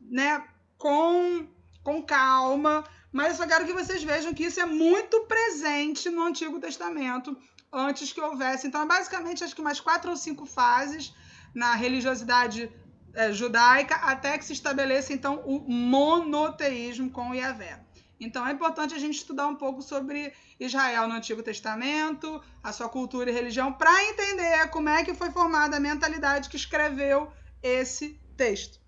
né, 0.00 0.42
com, 0.78 1.46
com 1.82 2.02
calma, 2.02 2.84
mas 3.12 3.32
eu 3.32 3.34
só 3.36 3.46
quero 3.46 3.66
que 3.66 3.72
vocês 3.72 4.02
vejam 4.02 4.32
que 4.32 4.44
isso 4.44 4.58
é 4.58 4.64
muito 4.64 5.20
presente 5.26 6.08
no 6.08 6.22
Antigo 6.22 6.58
Testamento, 6.58 7.36
antes 7.70 8.12
que 8.12 8.20
houvesse. 8.20 8.66
Então, 8.66 8.82
é 8.82 8.86
basicamente, 8.86 9.44
acho 9.44 9.54
que 9.54 9.60
umas 9.60 9.80
quatro 9.80 10.10
ou 10.10 10.16
cinco 10.16 10.46
fases 10.46 11.14
na 11.54 11.74
religiosidade 11.74 12.72
é, 13.14 13.32
judaica, 13.32 13.96
até 13.96 14.38
que 14.38 14.44
se 14.44 14.54
estabeleça, 14.54 15.12
então, 15.12 15.42
o 15.44 15.60
monoteísmo 15.70 17.10
com 17.10 17.30
o 17.30 17.34
Yahvé. 17.34 17.84
Então, 18.18 18.46
é 18.46 18.52
importante 18.52 18.94
a 18.94 18.98
gente 18.98 19.16
estudar 19.16 19.46
um 19.48 19.56
pouco 19.56 19.82
sobre 19.82 20.32
Israel 20.58 21.08
no 21.08 21.14
Antigo 21.14 21.42
Testamento, 21.42 22.40
a 22.62 22.72
sua 22.72 22.88
cultura 22.88 23.30
e 23.30 23.34
religião, 23.34 23.72
para 23.72 24.04
entender 24.04 24.68
como 24.70 24.88
é 24.88 25.04
que 25.04 25.12
foi 25.12 25.30
formada 25.30 25.76
a 25.76 25.80
mentalidade 25.80 26.48
que 26.48 26.56
escreveu 26.56 27.30
esse 27.62 28.20
texto. 28.36 28.81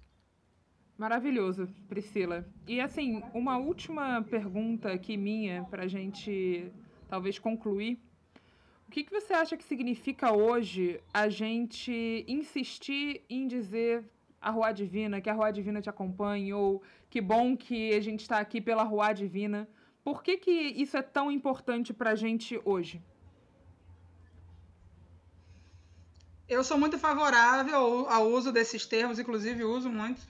Maravilhoso, 0.97 1.69
Priscila. 1.89 2.47
E 2.69 2.81
assim, 2.81 3.21
uma 3.35 3.59
última 3.59 4.23
pergunta 4.23 4.93
aqui 4.93 5.17
minha 5.17 5.65
para 5.65 5.85
a 5.85 5.89
gente 5.89 6.71
talvez 7.09 7.37
concluir. 7.37 7.99
O 8.87 8.91
que, 8.93 9.03
que 9.03 9.11
você 9.11 9.33
acha 9.33 9.57
que 9.57 9.65
significa 9.65 10.33
hoje 10.33 11.01
a 11.13 11.29
gente 11.29 12.25
insistir 12.29 13.23
em 13.29 13.49
dizer 13.49 14.05
a 14.41 14.51
Rua 14.51 14.71
Divina, 14.71 15.21
que 15.21 15.29
a 15.29 15.33
Rua 15.33 15.51
Divina 15.51 15.83
te 15.83 15.91
acompanhe, 15.91 16.53
ou 16.53 16.81
que 17.11 17.21
bom 17.21 17.57
que 17.57 17.93
a 17.93 18.01
gente 18.01 18.21
está 18.21 18.39
aqui 18.39 18.61
pela 18.61 18.85
Rua 18.85 19.13
Divina? 19.13 19.69
Por 20.05 20.23
que, 20.23 20.37
que 20.37 20.51
isso 20.53 20.97
é 20.97 21.03
tão 21.03 21.29
importante 21.29 21.93
para 21.93 22.11
a 22.11 22.15
gente 22.15 22.61
hoje? 22.65 23.03
Eu 26.47 26.63
sou 26.63 26.79
muito 26.79 26.99
favorável 26.99 28.09
ao 28.09 28.29
uso 28.29 28.53
desses 28.53 28.87
termos, 28.87 29.19
inclusive 29.19 29.65
uso 29.65 29.91
muito 29.91 30.21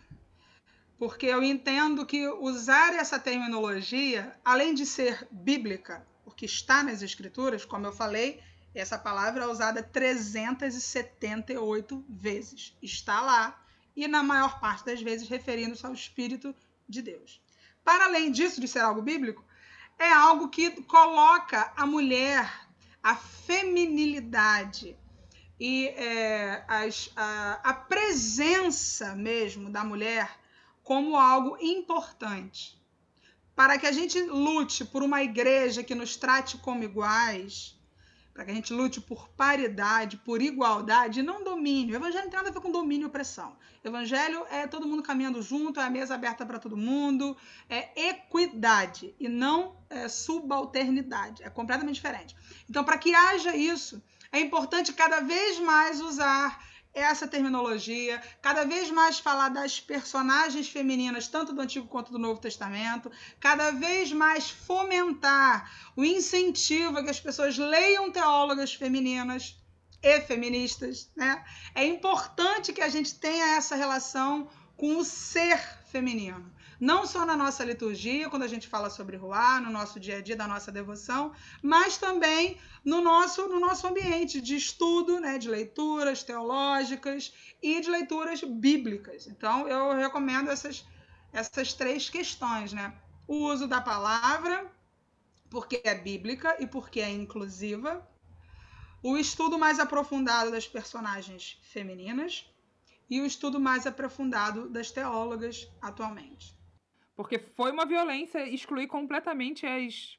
porque 0.99 1.26
eu 1.26 1.42
entendo 1.42 2.07
que 2.07 2.26
usar 2.28 2.95
essa 2.95 3.18
terminologia, 3.18 4.32
além 4.45 4.74
de 4.74 4.86
ser 4.86 5.26
bíblica, 5.30 6.07
porque 6.24 6.47
está 6.47 6.82
nas 6.82 7.03
escrituras, 7.03 7.64
como 7.64 7.86
eu 7.86 7.92
falei, 7.92 8.42
essa 8.74 8.99
palavra 8.99 9.45
é 9.45 9.47
usada 9.47 9.80
378 9.82 12.05
vezes. 12.09 12.76
Está 12.82 13.20
lá 13.20 13.62
e 13.97 14.09
na 14.09 14.20
maior 14.22 14.59
parte 14.59 14.84
das 14.84 15.01
vezes 15.01 15.28
referindo-se 15.28 15.86
ao 15.86 15.95
Espírito 15.95 16.53
de 16.88 17.03
Deus. 17.03 17.40
Para 17.84 18.07
além 18.07 18.32
disso, 18.32 18.61
de 18.61 18.66
ser 18.66 18.80
algo 18.80 19.01
bíblico, 19.03 19.45
é 19.99 20.11
algo 20.11 20.49
que 20.49 20.70
coloca 20.82 21.72
a 21.76 21.86
mulher, 21.86 22.51
a 23.03 23.14
feminilidade 23.14 24.97
e 25.61 25.88
é, 25.88 26.64
as, 26.66 27.11
a, 27.14 27.61
a 27.62 27.74
presença 27.74 29.14
mesmo 29.14 29.68
da 29.70 29.84
mulher 29.84 30.36
como 30.85 31.16
algo 31.16 31.57
importante. 31.61 32.78
Para 33.57 33.78
que 33.78 33.87
a 33.87 33.93
gente 33.93 34.20
lute 34.20 34.85
por 34.85 35.03
uma 35.03 35.22
igreja 35.22 35.82
que 35.82 35.95
nos 35.95 36.16
trate 36.16 36.59
como 36.59 36.85
iguais, 36.85 37.74
para 38.35 38.45
que 38.45 38.51
a 38.51 38.55
gente 38.55 38.72
lute 38.72 39.01
por 39.01 39.28
paridade, 39.28 40.16
por 40.18 40.43
igualdade, 40.43 41.22
não 41.22 41.43
domínio. 41.45 41.95
O 41.95 41.97
evangelho 41.97 42.24
não 42.24 42.30
tem 42.30 42.37
nada 42.37 42.51
a 42.51 42.53
ver 42.53 42.61
com 42.61 42.70
domínio 42.70 43.05
e 43.05 43.09
opressão. 43.09 43.57
O 43.82 43.89
evangelho 43.89 44.45
é 44.51 44.66
todo 44.66 44.89
mundo 44.89 45.05
caminhando 45.05 45.41
junto, 45.41 45.78
é 45.78 45.85
a 45.85 45.91
mesa 45.91 46.16
aberta 46.16 46.45
para 46.45 46.59
todo 46.59 46.76
mundo, 46.76 47.37
é 47.68 48.09
equidade 48.09 49.14
e 49.20 49.28
não 49.28 49.76
é, 49.89 50.09
subalternidade. 50.09 51.45
É 51.45 51.49
completamente 51.49 51.95
diferente. 51.95 52.35
Então, 52.68 52.82
para 52.82 52.99
que 52.99 53.14
haja 53.14 53.55
isso, 53.55 54.03
é 54.32 54.41
importante 54.41 54.93
cada 54.93 55.20
vez 55.20 55.61
mais 55.61 56.01
usar 56.01 56.61
essa 56.95 57.26
terminologia, 57.26 58.22
cada 58.40 58.64
vez 58.64 58.90
mais 58.90 59.18
falar 59.18 59.49
das 59.49 59.80
personagens 59.80 60.68
femininas, 60.68 61.26
tanto 61.26 61.53
do 61.53 61.61
Antigo 61.61 61.88
quanto 61.88 62.12
do 62.12 62.18
Novo 62.18 62.40
Testamento, 62.40 63.11
cada 63.40 63.72
vez 63.72 64.12
mais 64.12 64.49
fomentar 64.49 65.70
o 65.97 66.05
incentivo 66.05 66.99
a 66.99 67.03
que 67.03 67.11
as 67.11 67.20
pessoas 67.20 67.59
leiam 67.59 68.12
teólogas 68.12 68.72
femininas 68.72 69.57
e 70.01 70.20
feministas. 70.20 71.11
Né? 71.16 71.45
É 71.74 71.84
importante 71.84 72.72
que 72.72 72.80
a 72.80 72.88
gente 72.88 73.14
tenha 73.16 73.57
essa 73.57 73.74
relação 73.74 74.49
com 74.76 74.97
o 74.97 75.05
ser 75.05 75.59
feminino 75.90 76.53
não 76.81 77.07
só 77.07 77.25
na 77.25 77.37
nossa 77.37 77.64
liturgia, 77.64 78.29
quando 78.29 78.43
a 78.43 78.49
gente 78.49 78.68
fala 78.68 78.91
sobre 78.91 79.16
Ruá, 79.16 79.61
no 79.61 79.70
nosso 79.70 79.99
dia 80.01 80.18
a 80.18 80.20
dia 80.20 80.37
da 80.37 80.47
nossa 80.47 80.72
devoção, 80.72 81.33
mas 81.62 81.97
também 81.97 82.59
no 82.85 83.01
nosso, 83.01 83.49
no 83.49 83.61
nosso 83.61 83.87
ambiente 83.87 84.41
de 84.41 84.57
estudo, 84.57 85.20
né, 85.20 85.39
de 85.39 85.49
leituras 85.49 86.22
teológicas 86.22 87.33
e 87.62 87.81
de 87.81 87.91
leituras 87.91 88.43
bíblicas. 88.43 89.27
Então, 89.27 89.66
eu 89.68 89.95
recomendo 89.95 90.51
essas, 90.51 90.85
essas 91.33 91.72
três 91.72 92.11
questões, 92.11 92.72
né? 92.72 92.95
O 93.27 93.37
uso 93.47 93.66
da 93.66 93.81
palavra, 93.81 94.70
porque 95.49 95.81
é 95.85 95.95
bíblica 95.95 96.57
e 96.61 96.66
porque 96.66 97.01
é 97.01 97.11
inclusiva. 97.11 98.07
O 99.03 99.16
estudo 99.16 99.59
mais 99.59 99.79
aprofundado 99.79 100.51
das 100.51 100.66
personagens 100.66 101.59
femininas 101.62 102.47
e 103.09 103.20
o 103.20 103.27
estudo 103.27 103.61
mais 103.61 103.87
aprofundado 103.87 104.68
das 104.68 104.91
teólogas 104.91 105.68
atualmente. 105.81 106.57
Porque 107.17 107.39
foi 107.39 107.71
uma 107.71 107.87
violência 107.87 108.49
excluir 108.49 108.89
completamente 108.89 109.67
as, 109.67 110.19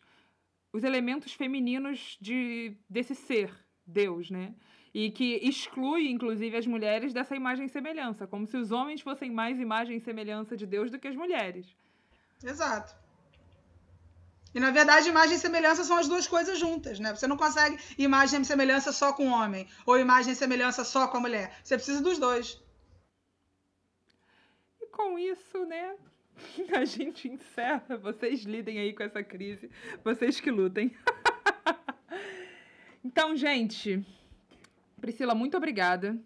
os 0.72 0.84
elementos 0.84 1.34
femininos 1.34 2.18
de, 2.22 2.76
desse 2.90 3.16
ser, 3.16 3.54
Deus, 3.86 4.30
né? 4.30 4.56
E 4.94 5.12
que 5.12 5.36
exclui, 5.44 6.08
inclusive, 6.10 6.56
as 6.56 6.66
mulheres 6.66 7.14
dessa 7.14 7.36
imagem 7.36 7.66
e 7.66 7.70
semelhança, 7.70 8.26
como 8.26 8.48
se 8.48 8.56
os 8.56 8.72
homens 8.72 9.02
fossem 9.02 9.30
mais 9.30 9.60
imagem 9.60 9.98
e 9.98 10.00
semelhança 10.00 10.56
de 10.56 10.66
Deus 10.66 10.90
do 10.90 10.98
que 10.98 11.08
as 11.08 11.16
mulheres. 11.16 11.76
Exato. 12.42 12.96
E 14.54 14.60
na 14.60 14.72
verdade, 14.72 15.10
imagem 15.10 15.36
e 15.36 15.40
semelhança 15.40 15.84
são 15.84 15.98
as 15.98 16.08
duas 16.08 16.28
coisas 16.28 16.58
juntas, 16.58 16.98
né? 16.98 17.14
Você 17.14 17.28
não 17.28 17.36
consegue 17.36 17.78
imagem 17.98 18.42
e 18.42 18.46
semelhança 18.46 18.94
só 18.94 19.12
com 19.12 19.28
o 19.28 19.32
homem, 19.34 19.68
ou 19.86 20.00
imagem 20.00 20.32
e 20.32 20.36
semelhança 20.36 20.86
só 20.86 21.10
com 21.10 21.18
a 21.18 21.20
mulher. 21.20 21.60
Você 21.62 21.76
precisa 21.76 22.02
dos 22.02 22.18
dois. 22.18 22.58
E 24.80 24.88
com 24.88 25.20
isso, 25.20 25.66
né? 25.66 25.98
A 26.76 26.86
gente 26.86 27.28
encerra. 27.28 27.98
Vocês 27.98 28.44
lidem 28.44 28.80
aí 28.80 28.94
com 28.94 29.04
essa 29.04 29.24
crise. 29.24 29.70
Vocês 30.04 30.40
que 30.40 30.52
lutem. 30.52 30.92
então, 33.04 33.36
gente. 33.36 34.06
Priscila, 35.00 35.36
muito 35.36 35.58
obrigada. 35.58 36.18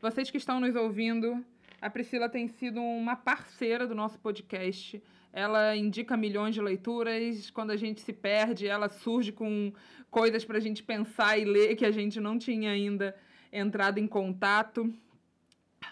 Vocês 0.00 0.30
que 0.30 0.36
estão 0.36 0.60
nos 0.60 0.74
ouvindo, 0.76 1.44
a 1.80 1.90
Priscila 1.90 2.28
tem 2.28 2.48
sido 2.48 2.80
uma 2.80 3.16
parceira 3.16 3.86
do 3.86 3.94
nosso 3.94 4.18
podcast. 4.18 5.02
Ela 5.32 5.76
indica 5.76 6.16
milhões 6.16 6.54
de 6.54 6.60
leituras. 6.60 7.50
Quando 7.50 7.70
a 7.70 7.76
gente 7.76 8.00
se 8.00 8.12
perde, 8.12 8.66
ela 8.66 8.88
surge 8.88 9.32
com 9.32 9.72
coisas 10.10 10.44
para 10.44 10.58
a 10.58 10.60
gente 10.60 10.82
pensar 10.82 11.38
e 11.38 11.44
ler 11.44 11.76
que 11.76 11.84
a 11.84 11.90
gente 11.90 12.20
não 12.20 12.38
tinha 12.38 12.70
ainda 12.70 13.14
entrado 13.52 13.98
em 13.98 14.06
contato. 14.06 14.92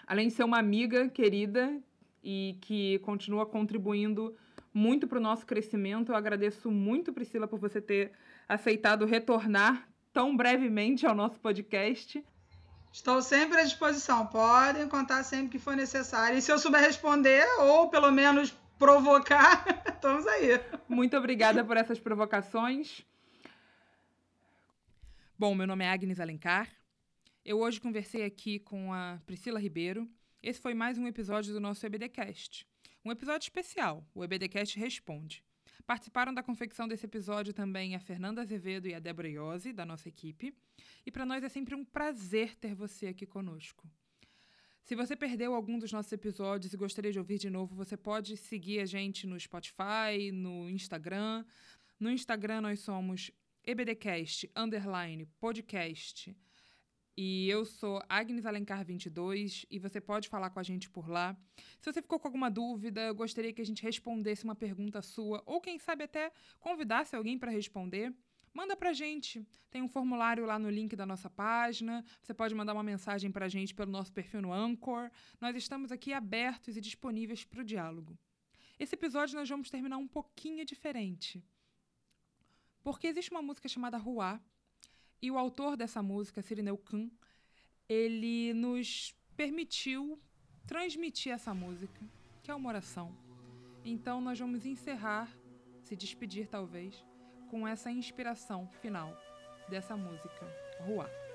Além 0.05 0.27
de 0.27 0.33
ser 0.33 0.43
uma 0.43 0.59
amiga 0.59 1.07
querida 1.09 1.81
e 2.29 2.57
que 2.59 2.99
continua 2.99 3.45
contribuindo 3.45 4.35
muito 4.73 5.07
para 5.07 5.17
o 5.17 5.21
nosso 5.21 5.45
crescimento. 5.45 6.11
Eu 6.11 6.15
agradeço 6.17 6.69
muito, 6.69 7.13
Priscila, 7.13 7.47
por 7.47 7.57
você 7.57 7.79
ter 7.79 8.11
aceitado 8.49 9.05
retornar 9.05 9.87
tão 10.11 10.35
brevemente 10.35 11.07
ao 11.07 11.15
nosso 11.15 11.39
podcast. 11.39 12.21
Estou 12.91 13.21
sempre 13.21 13.61
à 13.61 13.63
disposição. 13.63 14.27
Podem 14.27 14.89
contar 14.89 15.23
sempre 15.23 15.51
que 15.51 15.57
for 15.57 15.73
necessário. 15.73 16.37
E 16.37 16.41
se 16.41 16.51
eu 16.51 16.59
souber 16.59 16.81
responder, 16.81 17.47
ou 17.61 17.87
pelo 17.87 18.11
menos 18.11 18.53
provocar, 18.77 19.63
estamos 19.87 20.27
aí. 20.27 20.59
Muito 20.85 21.15
obrigada 21.15 21.63
por 21.63 21.77
essas 21.77 21.97
provocações. 21.97 23.05
Bom, 25.39 25.55
meu 25.55 25.65
nome 25.65 25.85
é 25.85 25.89
Agnes 25.89 26.19
Alencar. 26.19 26.67
Eu 27.45 27.59
hoje 27.59 27.79
conversei 27.79 28.25
aqui 28.25 28.59
com 28.59 28.91
a 28.91 29.17
Priscila 29.25 29.61
Ribeiro, 29.61 30.05
esse 30.47 30.61
foi 30.61 30.73
mais 30.73 30.97
um 30.97 31.05
episódio 31.05 31.51
do 31.51 31.59
nosso 31.59 31.85
EBDcast. 31.85 32.65
Um 33.03 33.11
episódio 33.11 33.43
especial, 33.43 34.09
o 34.15 34.23
EBDcast 34.23 34.79
Responde. 34.79 35.43
Participaram 35.85 36.33
da 36.33 36.41
confecção 36.41 36.87
desse 36.87 37.05
episódio 37.05 37.53
também 37.53 37.95
a 37.95 37.99
Fernanda 37.99 38.43
Azevedo 38.43 38.87
e 38.87 38.93
a 38.93 38.99
Débora 38.99 39.27
Iose, 39.27 39.73
da 39.73 39.85
nossa 39.85 40.07
equipe. 40.07 40.55
E 41.05 41.11
para 41.11 41.25
nós 41.25 41.43
é 41.43 41.49
sempre 41.49 41.75
um 41.75 41.83
prazer 41.83 42.55
ter 42.55 42.73
você 42.73 43.07
aqui 43.07 43.25
conosco. 43.25 43.91
Se 44.85 44.95
você 44.95 45.17
perdeu 45.17 45.53
algum 45.53 45.77
dos 45.77 45.91
nossos 45.91 46.13
episódios 46.13 46.73
e 46.73 46.77
gostaria 46.77 47.11
de 47.11 47.19
ouvir 47.19 47.39
de 47.39 47.49
novo, 47.49 47.75
você 47.75 47.97
pode 47.97 48.37
seguir 48.37 48.79
a 48.79 48.85
gente 48.85 49.27
no 49.27 49.37
Spotify, 49.37 50.31
no 50.31 50.69
Instagram. 50.69 51.43
No 51.99 52.09
Instagram 52.09 52.61
nós 52.61 52.79
somos 52.79 53.31
EBDcast, 53.65 54.49
underline, 54.55 55.25
podcast, 55.41 56.33
e 57.17 57.49
eu 57.49 57.65
sou 57.65 57.99
Agnes 58.07 58.45
Alencar 58.45 58.85
22 58.85 59.65
e 59.71 59.79
você 59.79 59.99
pode 59.99 60.29
falar 60.29 60.51
com 60.51 60.59
a 60.59 60.63
gente 60.63 60.87
por 60.87 61.09
lá. 61.09 61.35
Se 61.79 61.91
você 61.91 61.99
ficou 61.99 62.19
com 62.19 62.27
alguma 62.27 62.51
dúvida, 62.51 63.01
eu 63.01 63.15
gostaria 63.15 63.51
que 63.51 63.61
a 63.61 63.65
gente 63.65 63.81
respondesse 63.81 64.43
uma 64.43 64.55
pergunta 64.55 65.01
sua 65.01 65.41
ou 65.47 65.59
quem 65.59 65.79
sabe 65.79 66.03
até 66.03 66.31
convidasse 66.59 67.15
alguém 67.15 67.39
para 67.39 67.49
responder. 67.49 68.13
Manda 68.53 68.75
pra 68.75 68.93
gente. 68.93 69.47
Tem 69.71 69.81
um 69.81 69.87
formulário 69.87 70.45
lá 70.45 70.59
no 70.59 70.69
link 70.69 70.95
da 70.95 71.05
nossa 71.07 71.29
página. 71.29 72.05
Você 72.21 72.35
pode 72.35 72.53
mandar 72.53 72.73
uma 72.73 72.83
mensagem 72.83 73.31
pra 73.31 73.47
gente 73.47 73.73
pelo 73.73 73.91
nosso 73.91 74.13
perfil 74.13 74.41
no 74.41 74.53
Anchor. 74.53 75.09
Nós 75.41 75.55
estamos 75.55 75.91
aqui 75.91 76.13
abertos 76.13 76.77
e 76.77 76.81
disponíveis 76.81 77.43
para 77.43 77.61
o 77.61 77.63
diálogo. 77.63 78.17
Esse 78.77 78.93
episódio 78.93 79.35
nós 79.35 79.49
vamos 79.49 79.71
terminar 79.71 79.97
um 79.97 80.07
pouquinho 80.07 80.63
diferente. 80.63 81.43
Porque 82.83 83.07
existe 83.07 83.31
uma 83.31 83.41
música 83.41 83.67
chamada 83.67 83.97
Ruá, 83.97 84.39
e 85.21 85.31
o 85.31 85.37
autor 85.37 85.75
dessa 85.75 86.01
música, 86.01 86.41
Cirineu 86.41 86.77
Khan, 86.77 87.09
ele 87.89 88.53
nos 88.53 89.15
permitiu 89.35 90.19
transmitir 90.65 91.31
essa 91.31 91.53
música, 91.53 92.05
que 92.43 92.51
é 92.51 92.55
uma 92.55 92.69
oração. 92.69 93.15
Então 93.83 94.19
nós 94.19 94.39
vamos 94.39 94.65
encerrar, 94.65 95.29
se 95.81 95.95
despedir 95.95 96.47
talvez, 96.47 97.03
com 97.49 97.67
essa 97.67 97.89
inspiração 97.89 98.67
final 98.81 99.15
dessa 99.69 99.95
música, 99.95 100.45
Rua. 100.85 101.26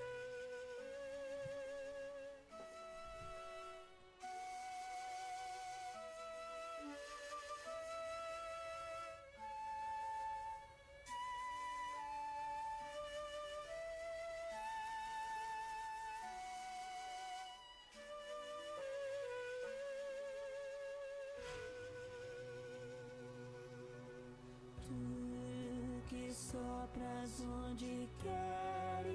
Sopras 27.22 27.40
onde 27.70 28.08
queres, 28.20 29.12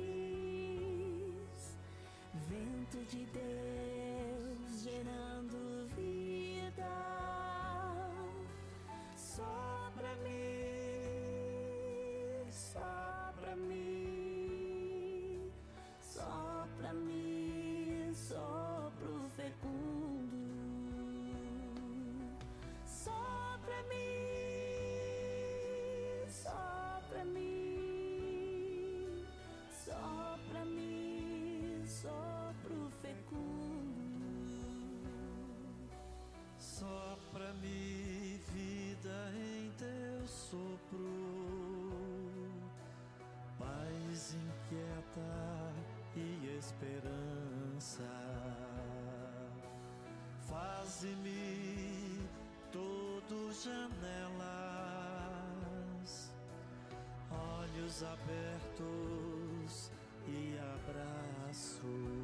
vento 2.47 2.97
de 3.11 3.25
Deus 3.25 4.83
gerando 4.83 5.46
esperança. 46.67 48.03
Faze-me 50.49 52.27
todo 52.71 53.51
janelas, 53.63 54.51
olhos 57.31 58.03
abertos 58.03 59.91
e 60.27 60.57
abraços. 60.75 62.16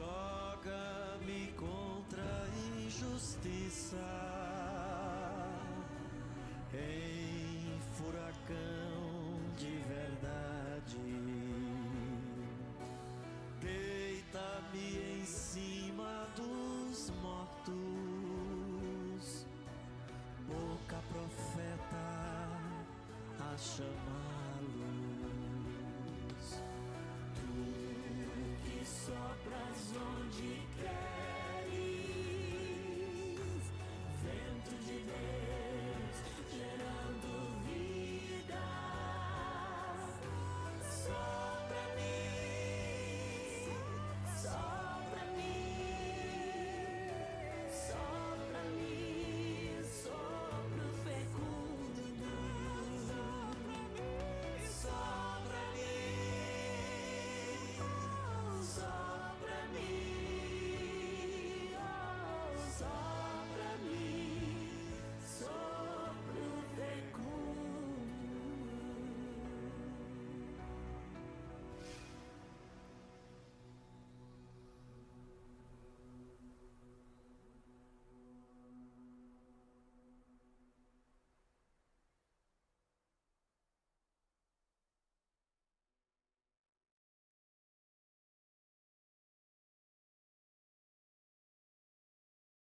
joga-me 0.00 1.52
contra 1.56 2.22
a 2.22 2.48
injustiça. 2.80 3.96
Em 6.72 7.09